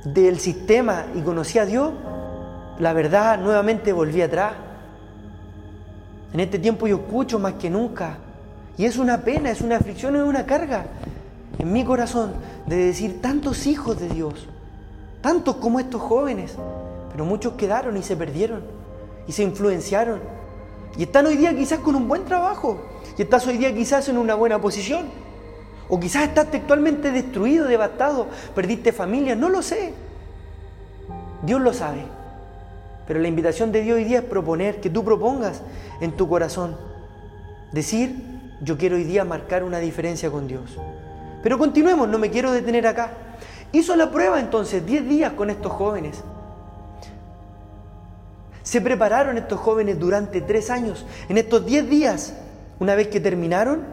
del 0.03 0.39
sistema 0.39 1.05
y 1.15 1.21
conocí 1.21 1.57
a 1.57 1.65
Dios, 1.65 1.91
la 2.77 2.93
verdad 2.93 3.39
nuevamente 3.39 3.93
volví 3.93 4.21
atrás. 4.21 4.53
En 6.33 6.39
este 6.39 6.59
tiempo 6.59 6.85
yo 6.85 6.97
escucho 6.97 7.39
más 7.39 7.53
que 7.53 7.71
nunca. 7.71 8.17
Y 8.77 8.85
es 8.85 8.97
una 8.97 9.21
pena, 9.21 9.49
es 9.49 9.61
una 9.61 9.77
aflicción, 9.77 10.15
es 10.15 10.21
una 10.21 10.45
carga 10.45 10.85
en 11.59 11.71
mi 11.71 11.83
corazón 11.83 12.33
de 12.65 12.77
decir 12.77 13.21
tantos 13.21 13.67
hijos 13.67 13.99
de 13.99 14.09
Dios, 14.09 14.47
tantos 15.21 15.57
como 15.57 15.79
estos 15.79 16.01
jóvenes, 16.01 16.55
pero 17.11 17.25
muchos 17.25 17.53
quedaron 17.53 17.97
y 17.97 18.03
se 18.03 18.15
perdieron 18.15 18.63
y 19.27 19.31
se 19.31 19.43
influenciaron. 19.43 20.19
Y 20.97 21.03
están 21.03 21.25
hoy 21.25 21.37
día 21.37 21.55
quizás 21.55 21.79
con 21.79 21.95
un 21.95 22.07
buen 22.07 22.25
trabajo, 22.25 22.81
y 23.17 23.21
estás 23.21 23.45
hoy 23.47 23.57
día 23.57 23.73
quizás 23.73 24.09
en 24.09 24.17
una 24.17 24.35
buena 24.35 24.59
posición, 24.59 25.05
o 25.89 25.99
quizás 25.99 26.23
estás 26.23 26.49
textualmente 26.49 27.11
destruido, 27.11 27.67
devastado, 27.67 28.27
perdiste 28.55 28.91
familia, 28.91 29.35
no 29.35 29.49
lo 29.49 29.61
sé. 29.61 29.93
Dios 31.43 31.61
lo 31.61 31.73
sabe. 31.73 32.03
Pero 33.07 33.19
la 33.19 33.27
invitación 33.27 33.71
de 33.71 33.81
Dios 33.81 33.97
hoy 33.97 34.03
día 34.05 34.19
es 34.19 34.25
proponer, 34.25 34.79
que 34.79 34.89
tú 34.89 35.03
propongas 35.03 35.61
en 35.99 36.13
tu 36.13 36.29
corazón, 36.29 36.77
decir, 37.71 38.39
yo 38.61 38.77
quiero 38.77 38.95
hoy 38.95 39.03
día 39.03 39.25
marcar 39.25 39.63
una 39.63 39.79
diferencia 39.79 40.29
con 40.31 40.47
Dios. 40.47 40.77
Pero 41.43 41.57
continuemos, 41.57 42.07
no 42.07 42.19
me 42.19 42.29
quiero 42.29 42.51
detener 42.51 42.87
acá. 42.87 43.11
Hizo 43.71 43.95
la 43.95 44.11
prueba 44.11 44.39
entonces 44.39 44.85
10 44.85 45.07
días 45.07 45.33
con 45.33 45.49
estos 45.49 45.71
jóvenes. 45.71 46.23
Se 48.63 48.81
prepararon 48.81 49.37
estos 49.37 49.59
jóvenes 49.59 49.99
durante 49.99 50.41
tres 50.41 50.69
años. 50.69 51.05
En 51.29 51.37
estos 51.37 51.65
10 51.65 51.89
días, 51.89 52.33
una 52.79 52.95
vez 52.95 53.07
que 53.07 53.19
terminaron, 53.19 53.83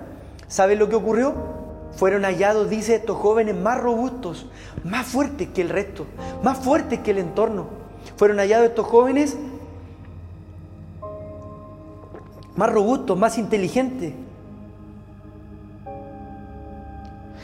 ¿sabe 0.47 0.77
lo 0.77 0.89
que 0.89 0.97
ocurrió? 0.97 1.35
Fueron 1.97 2.25
hallados, 2.25 2.69
dice, 2.69 2.97
estos 2.97 3.17
jóvenes 3.17 3.57
más 3.57 3.81
robustos, 3.81 4.47
más 4.85 5.07
fuertes 5.07 5.49
que 5.49 5.63
el 5.63 5.69
resto, 5.69 6.07
más 6.43 6.59
fuertes 6.59 7.01
que 7.01 7.13
el 7.13 7.19
entorno. 7.19 7.67
Fueron 8.17 8.39
hallados 8.39 8.69
estos 8.69 8.87
jóvenes 8.87 9.37
más 12.57 12.73
robustos, 12.73 13.17
más 13.17 13.39
inteligentes, 13.39 14.13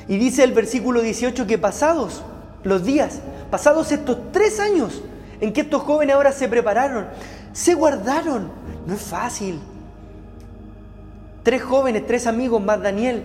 Y 0.09 0.19
dice 0.19 0.45
el 0.45 0.53
versículo 0.53 1.01
18 1.01 1.47
que 1.47 1.59
pasados 1.59 2.23
los 2.63 2.85
días, 2.85 3.21
pasados 3.51 3.93
estos 3.93 4.33
tres 4.33 4.61
años 4.61 5.03
en 5.41 5.53
que 5.53 5.63
estos 5.63 5.83
jóvenes 5.83 6.15
ahora 6.15 6.33
se 6.33 6.49
prepararon, 6.49 7.07
se 7.53 7.75
guardaron. 7.75 8.51
No 8.87 8.95
es 8.95 9.01
fácil. 9.01 9.61
Tres 11.43 11.63
jóvenes, 11.63 12.07
tres 12.07 12.27
amigos 12.27 12.63
más 12.63 12.83
Daniel, 12.83 13.23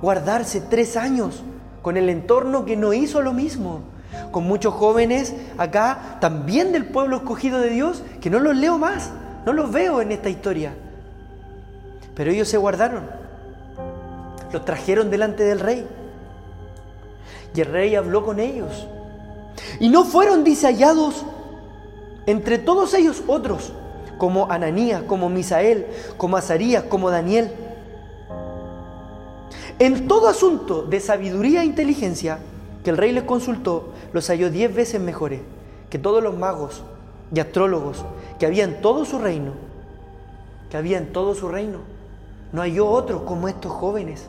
guardarse 0.00 0.60
tres 0.60 0.96
años 0.96 1.42
con 1.82 1.96
el 1.96 2.08
entorno 2.08 2.64
que 2.64 2.76
no 2.76 2.92
hizo 2.92 3.22
lo 3.22 3.32
mismo. 3.32 3.80
Con 4.30 4.44
muchos 4.44 4.74
jóvenes 4.74 5.34
acá, 5.58 6.18
también 6.20 6.72
del 6.72 6.86
pueblo 6.86 7.16
escogido 7.16 7.60
de 7.60 7.70
Dios, 7.70 8.02
que 8.20 8.30
no 8.30 8.38
los 8.38 8.56
leo 8.56 8.78
más, 8.78 9.10
no 9.44 9.52
los 9.52 9.72
veo 9.72 10.00
en 10.00 10.12
esta 10.12 10.28
historia. 10.28 10.74
Pero 12.14 12.30
ellos 12.30 12.48
se 12.48 12.56
guardaron 12.56 13.23
los 14.54 14.64
trajeron 14.64 15.10
delante 15.10 15.44
del 15.44 15.60
rey. 15.60 15.86
Y 17.54 17.60
el 17.60 17.66
rey 17.66 17.94
habló 17.94 18.24
con 18.24 18.40
ellos. 18.40 18.86
Y 19.80 19.88
no 19.88 20.04
fueron, 20.04 20.44
dice, 20.44 20.66
hallados 20.66 21.24
entre 22.26 22.58
todos 22.58 22.94
ellos 22.94 23.22
otros, 23.26 23.72
como 24.16 24.50
Ananías, 24.50 25.02
como 25.02 25.28
Misael, 25.28 25.86
como 26.16 26.36
Azarías, 26.36 26.84
como 26.84 27.10
Daniel. 27.10 27.50
En 29.78 30.08
todo 30.08 30.28
asunto 30.28 30.82
de 30.82 31.00
sabiduría 31.00 31.62
e 31.62 31.66
inteligencia 31.66 32.38
que 32.82 32.90
el 32.90 32.96
rey 32.96 33.12
les 33.12 33.24
consultó, 33.24 33.90
los 34.12 34.28
halló 34.28 34.50
diez 34.50 34.74
veces 34.74 35.00
mejores 35.00 35.40
que 35.90 35.98
todos 35.98 36.22
los 36.22 36.36
magos 36.36 36.82
y 37.34 37.40
astrólogos 37.40 38.04
que 38.38 38.46
había 38.46 38.64
en 38.64 38.80
todo 38.80 39.04
su 39.04 39.18
reino. 39.18 39.52
Que 40.70 40.76
había 40.76 40.98
en 40.98 41.12
todo 41.12 41.34
su 41.34 41.48
reino. 41.48 41.78
No 42.52 42.62
halló 42.62 42.88
otros 42.88 43.22
como 43.22 43.48
estos 43.48 43.72
jóvenes 43.72 44.28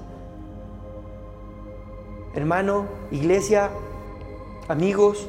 hermano, 2.35 2.85
iglesia, 3.11 3.69
amigos, 4.67 5.27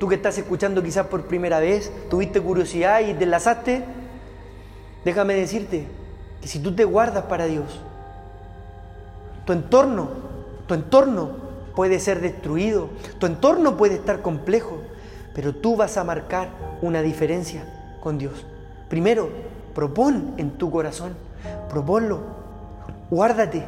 tú 0.00 0.08
que 0.08 0.14
estás 0.14 0.38
escuchando 0.38 0.82
quizás 0.82 1.06
por 1.06 1.26
primera 1.26 1.60
vez, 1.60 1.92
tuviste 2.08 2.40
curiosidad 2.40 3.00
y 3.00 3.12
te 3.14 3.24
enlazaste, 3.24 3.84
déjame 5.04 5.34
decirte 5.34 5.86
que 6.40 6.48
si 6.48 6.58
tú 6.60 6.74
te 6.74 6.84
guardas 6.84 7.24
para 7.24 7.44
Dios, 7.44 7.80
tu 9.44 9.52
entorno, 9.52 10.08
tu 10.66 10.74
entorno 10.74 11.30
puede 11.76 12.00
ser 12.00 12.20
destruido, 12.20 12.88
tu 13.18 13.26
entorno 13.26 13.76
puede 13.76 13.96
estar 13.96 14.22
complejo, 14.22 14.78
pero 15.34 15.54
tú 15.54 15.76
vas 15.76 15.96
a 15.98 16.04
marcar 16.04 16.48
una 16.80 17.02
diferencia 17.02 17.98
con 18.02 18.16
Dios. 18.16 18.46
Primero, 18.88 19.28
propon 19.74 20.34
en 20.38 20.52
tu 20.52 20.70
corazón, 20.70 21.14
proponlo, 21.68 22.20
guárdate 23.10 23.64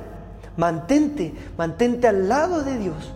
Mantente, 0.56 1.34
mantente 1.58 2.08
al 2.08 2.28
lado 2.28 2.62
de 2.62 2.78
Dios, 2.78 3.12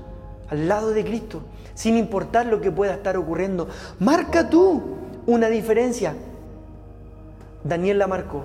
al 0.51 0.69
lado 0.69 0.91
de 0.91 1.05
Cristo, 1.05 1.43
sin 1.75 1.97
importar 1.97 2.47
lo 2.47 2.61
que 2.61 2.71
pueda 2.71 2.95
estar 2.95 3.17
ocurriendo. 3.17 3.69
Marca 3.99 4.51
tú 4.51 4.83
una 5.27 5.49
diferencia. 5.49 6.15
Daniel 7.65 7.99
la 7.99 8.07
marcó. 8.07 8.45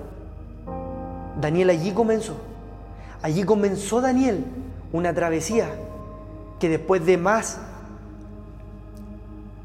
Daniel 1.40 1.70
allí 1.70 1.92
comenzó. 1.92 2.36
Allí 3.22 3.44
comenzó 3.44 4.00
Daniel 4.00 4.44
una 4.92 5.12
travesía 5.12 5.68
que 6.58 6.68
después 6.68 7.04
de 7.04 7.18
más, 7.18 7.58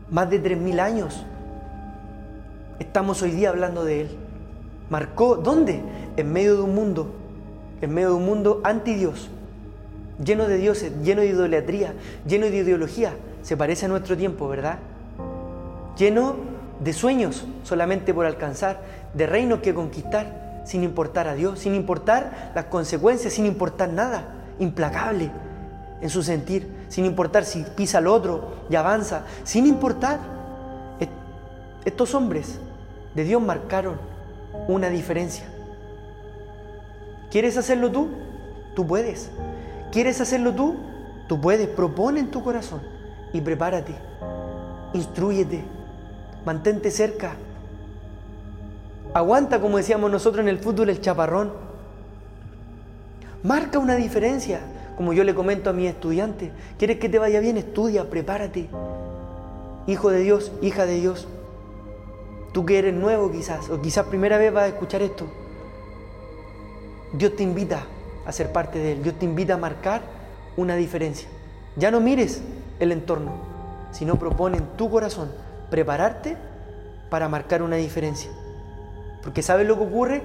más 0.09 0.29
de 0.29 0.39
tres 0.39 0.57
mil 0.57 0.79
años, 0.79 1.23
estamos 2.79 3.21
hoy 3.21 3.31
día 3.31 3.49
hablando 3.49 3.85
de 3.85 4.01
él. 4.01 4.17
Marcó, 4.89 5.37
¿dónde? 5.37 5.81
En 6.17 6.33
medio 6.33 6.57
de 6.57 6.63
un 6.63 6.75
mundo 6.75 7.20
en 7.81 7.93
medio 7.93 8.09
de 8.09 8.15
un 8.15 8.25
mundo 8.25 8.61
anti 8.63 8.93
Dios, 8.93 9.29
lleno 10.23 10.47
de 10.47 10.57
dioses, 10.57 10.91
lleno 11.03 11.21
de 11.21 11.27
idolatría, 11.27 11.93
lleno 12.27 12.45
de 12.45 12.57
ideología. 12.57 13.13
Se 13.41 13.57
parece 13.57 13.85
a 13.87 13.89
nuestro 13.89 14.15
tiempo, 14.15 14.47
¿verdad? 14.47 14.77
Lleno 15.97 16.35
de 16.79 16.93
sueños 16.93 17.45
solamente 17.63 18.13
por 18.13 18.25
alcanzar, 18.25 18.81
de 19.13 19.25
reinos 19.25 19.59
que 19.59 19.73
conquistar, 19.73 20.61
sin 20.65 20.83
importar 20.83 21.27
a 21.27 21.35
Dios, 21.35 21.59
sin 21.59 21.75
importar 21.75 22.51
las 22.55 22.65
consecuencias, 22.65 23.33
sin 23.33 23.45
importar 23.45 23.89
nada, 23.89 24.35
implacable 24.59 25.31
en 26.01 26.09
su 26.09 26.23
sentir, 26.23 26.85
sin 26.87 27.05
importar 27.05 27.45
si 27.45 27.63
pisa 27.75 27.97
al 27.97 28.07
otro 28.07 28.65
y 28.69 28.75
avanza, 28.75 29.25
sin 29.43 29.65
importar. 29.65 30.19
Estos 31.83 32.13
hombres 32.13 32.59
de 33.15 33.23
Dios 33.23 33.41
marcaron 33.41 33.95
una 34.67 34.89
diferencia. 34.89 35.50
¿Quieres 37.31 37.57
hacerlo 37.57 37.91
tú? 37.91 38.09
Tú 38.75 38.85
puedes. 38.85 39.31
¿Quieres 39.91 40.19
hacerlo 40.21 40.53
tú? 40.53 40.75
Tú 41.27 41.39
puedes. 41.39 41.67
Propone 41.69 42.19
en 42.19 42.29
tu 42.29 42.43
corazón 42.43 42.81
y 43.33 43.41
prepárate. 43.41 43.95
Instruyete. 44.93 45.63
mantente 46.45 46.91
cerca. 46.91 47.35
Aguanta, 49.13 49.59
como 49.59 49.77
decíamos 49.77 50.11
nosotros 50.11 50.41
en 50.41 50.49
el 50.49 50.59
fútbol, 50.59 50.89
el 50.89 51.01
chaparrón. 51.01 51.53
Marca 53.43 53.79
una 53.79 53.95
diferencia. 53.95 54.59
Como 54.97 55.13
yo 55.13 55.23
le 55.23 55.33
comento 55.33 55.69
a 55.69 55.73
mis 55.73 55.89
estudiantes, 55.89 56.51
¿quieres 56.77 56.99
que 56.99 57.09
te 57.09 57.17
vaya 57.17 57.39
bien? 57.39 57.57
Estudia, 57.57 58.09
prepárate. 58.09 58.69
Hijo 59.87 60.11
de 60.11 60.19
Dios, 60.19 60.51
hija 60.61 60.85
de 60.85 60.99
Dios. 60.99 61.27
Tú 62.51 62.65
que 62.65 62.77
eres 62.77 62.93
nuevo 62.93 63.31
quizás, 63.31 63.69
o 63.69 63.81
quizás 63.81 64.05
primera 64.07 64.37
vez 64.37 64.53
vas 64.53 64.65
a 64.65 64.67
escuchar 64.67 65.01
esto. 65.01 65.40
Dios 67.13 67.35
te 67.35 67.43
invita 67.43 67.85
a 68.25 68.31
ser 68.31 68.51
parte 68.51 68.79
de 68.79 68.93
Él. 68.93 69.03
Dios 69.03 69.15
te 69.19 69.25
invita 69.25 69.55
a 69.55 69.57
marcar 69.57 70.01
una 70.57 70.75
diferencia. 70.75 71.27
Ya 71.75 71.91
no 71.91 71.99
mires 71.99 72.41
el 72.79 72.91
entorno, 72.91 73.33
sino 73.91 74.17
propone 74.17 74.57
en 74.57 74.67
tu 74.77 74.89
corazón 74.89 75.31
prepararte 75.69 76.37
para 77.09 77.27
marcar 77.27 77.61
una 77.61 77.75
diferencia. 77.75 78.31
Porque 79.23 79.43
¿sabes 79.43 79.67
lo 79.67 79.77
que 79.77 79.83
ocurre? 79.83 80.21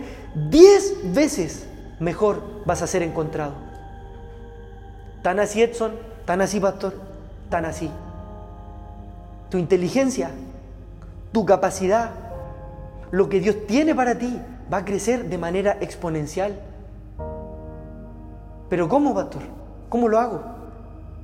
Diez 0.50 0.94
veces 1.12 1.66
mejor 2.00 2.42
vas 2.64 2.82
a 2.82 2.86
ser 2.86 3.02
encontrado. 3.02 3.54
Tan 5.22 5.40
así 5.40 5.62
Edson, 5.62 5.92
tan 6.24 6.40
así 6.40 6.60
pastor, 6.60 6.94
tan 7.50 7.64
así. 7.64 7.90
Tu 9.50 9.58
inteligencia, 9.58 10.30
tu 11.32 11.44
capacidad, 11.44 12.10
lo 13.10 13.28
que 13.28 13.40
Dios 13.40 13.66
tiene 13.66 13.94
para 13.94 14.18
ti 14.18 14.40
va 14.72 14.78
a 14.78 14.84
crecer 14.84 15.28
de 15.28 15.38
manera 15.38 15.76
exponencial. 15.80 16.58
Pero 18.68 18.88
¿cómo, 18.88 19.14
pastor? 19.14 19.42
¿Cómo 19.88 20.08
lo 20.08 20.18
hago? 20.18 20.42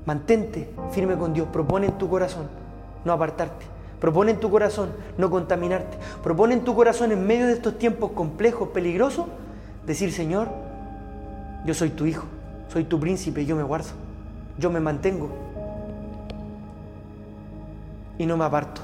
Mantente 0.07 0.73
firme 0.91 1.17
con 1.17 1.33
Dios, 1.33 1.49
propone 1.53 1.87
en 1.87 1.99
tu 1.99 2.09
corazón 2.09 2.63
no 3.05 3.13
apartarte. 3.13 3.67
Propone 4.01 4.33
en 4.33 4.41
tu 4.41 4.51
corazón 4.51 4.91
no 5.17 5.31
contaminarte. 5.31 5.97
Propone 6.23 6.55
en 6.55 6.65
tu 6.65 6.75
corazón 6.75 7.13
en 7.13 7.27
medio 7.27 7.47
de 7.47 7.53
estos 7.53 7.79
tiempos 7.79 8.13
complejos, 8.13 8.69
peligrosos, 8.71 9.27
decir, 9.87 10.13
Señor, 10.13 10.49
yo 11.65 11.75
soy 11.75 11.91
tu 11.91 12.07
hijo, 12.07 12.25
soy 12.69 12.85
tu 12.85 12.99
príncipe, 12.99 13.47
yo 13.47 13.55
me 13.55 13.63
guardo, 13.63 13.91
yo 14.59 14.71
me 14.71 14.81
mantengo 14.81 15.31
y 18.19 18.27
no 18.27 18.37
me 18.37 18.45
aparto. 18.45 18.81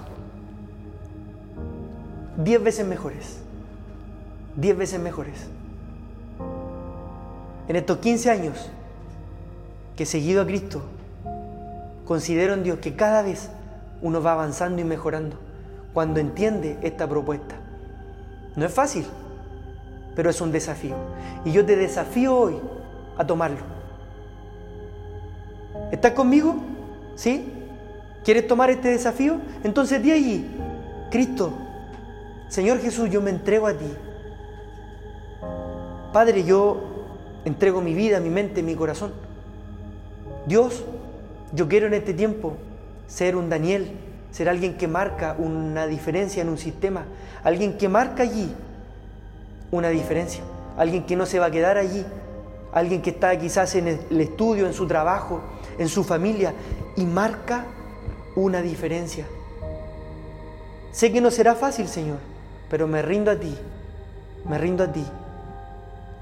Diez 2.36 2.62
veces 2.62 2.86
mejores, 2.86 3.40
diez 4.54 4.76
veces 4.76 5.00
mejores. 5.00 5.48
En 7.68 7.76
estos 7.76 7.98
15 7.98 8.30
años 8.30 8.70
que 9.94 10.04
he 10.04 10.06
seguido 10.06 10.40
a 10.40 10.46
Cristo, 10.46 10.82
considero 12.06 12.54
en 12.54 12.62
Dios 12.62 12.78
que 12.78 12.96
cada 12.96 13.22
vez 13.22 13.50
uno 14.00 14.22
va 14.22 14.32
avanzando 14.32 14.80
y 14.80 14.84
mejorando 14.84 15.36
cuando 15.92 16.18
entiende 16.18 16.78
esta 16.82 17.06
propuesta. 17.06 17.56
No 18.56 18.64
es 18.64 18.72
fácil, 18.72 19.04
pero 20.16 20.30
es 20.30 20.40
un 20.40 20.50
desafío. 20.50 20.94
Y 21.44 21.52
yo 21.52 21.66
te 21.66 21.76
desafío 21.76 22.36
hoy 22.36 22.58
a 23.18 23.26
tomarlo. 23.26 23.58
¿Estás 25.92 26.12
conmigo? 26.12 26.56
¿Sí? 27.16 27.52
¿Quieres 28.24 28.46
tomar 28.46 28.70
este 28.70 28.88
desafío? 28.88 29.40
Entonces 29.62 30.02
de 30.02 30.12
allí, 30.12 30.50
Cristo, 31.10 31.52
Señor 32.48 32.78
Jesús, 32.80 33.10
yo 33.10 33.20
me 33.20 33.30
entrego 33.30 33.66
a 33.66 33.74
ti. 33.74 33.92
Padre, 36.12 36.44
yo 36.44 36.87
entrego 37.44 37.80
mi 37.80 37.94
vida, 37.94 38.20
mi 38.20 38.30
mente, 38.30 38.62
mi 38.62 38.74
corazón. 38.74 39.12
Dios, 40.46 40.84
yo 41.52 41.68
quiero 41.68 41.86
en 41.86 41.94
este 41.94 42.14
tiempo 42.14 42.56
ser 43.06 43.36
un 43.36 43.48
Daniel, 43.48 43.92
ser 44.30 44.48
alguien 44.48 44.76
que 44.76 44.88
marca 44.88 45.34
una 45.38 45.86
diferencia 45.86 46.42
en 46.42 46.48
un 46.48 46.58
sistema, 46.58 47.04
alguien 47.42 47.78
que 47.78 47.88
marca 47.88 48.22
allí 48.22 48.52
una 49.70 49.88
diferencia, 49.88 50.42
alguien 50.76 51.04
que 51.04 51.16
no 51.16 51.26
se 51.26 51.38
va 51.38 51.46
a 51.46 51.50
quedar 51.50 51.76
allí, 51.76 52.04
alguien 52.72 53.02
que 53.02 53.10
está 53.10 53.38
quizás 53.38 53.74
en 53.74 53.88
el 53.88 54.20
estudio, 54.20 54.66
en 54.66 54.74
su 54.74 54.86
trabajo, 54.86 55.40
en 55.78 55.88
su 55.88 56.04
familia 56.04 56.54
y 56.96 57.04
marca 57.04 57.66
una 58.36 58.62
diferencia. 58.62 59.26
Sé 60.92 61.12
que 61.12 61.20
no 61.20 61.30
será 61.30 61.54
fácil, 61.54 61.88
Señor, 61.88 62.18
pero 62.70 62.86
me 62.86 63.02
rindo 63.02 63.30
a 63.30 63.36
ti, 63.36 63.54
me 64.48 64.58
rindo 64.58 64.84
a 64.84 64.92
ti, 64.92 65.04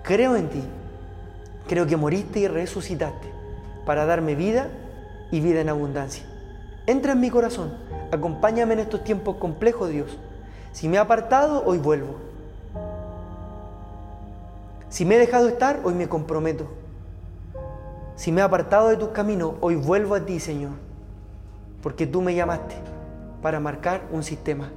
creo 0.02 0.36
en 0.36 0.48
ti, 0.48 0.62
creo 1.68 1.86
que 1.86 1.96
moriste 1.96 2.40
y 2.40 2.48
resucitaste 2.48 3.28
para 3.84 4.06
darme 4.06 4.34
vida 4.34 4.68
y 5.30 5.40
vida 5.40 5.60
en 5.60 5.68
abundancia. 5.68 6.24
Entra 6.86 7.12
en 7.12 7.20
mi 7.20 7.30
corazón, 7.30 7.74
acompáñame 8.12 8.74
en 8.74 8.80
estos 8.80 9.04
tiempos 9.04 9.36
complejos, 9.36 9.90
Dios. 9.90 10.18
Si 10.72 10.88
me 10.88 10.96
he 10.96 11.00
apartado, 11.00 11.64
hoy 11.64 11.78
vuelvo. 11.78 12.16
Si 14.88 15.04
me 15.04 15.16
he 15.16 15.18
dejado 15.18 15.48
estar, 15.48 15.80
hoy 15.84 15.94
me 15.94 16.08
comprometo. 16.08 16.66
Si 18.14 18.32
me 18.32 18.40
he 18.40 18.44
apartado 18.44 18.88
de 18.88 18.96
tus 18.96 19.08
caminos, 19.08 19.54
hoy 19.60 19.74
vuelvo 19.76 20.14
a 20.14 20.24
ti, 20.24 20.40
Señor, 20.40 20.72
porque 21.82 22.06
tú 22.06 22.22
me 22.22 22.34
llamaste 22.34 22.76
para 23.42 23.60
marcar 23.60 24.02
un 24.12 24.22
sistema. 24.22 24.70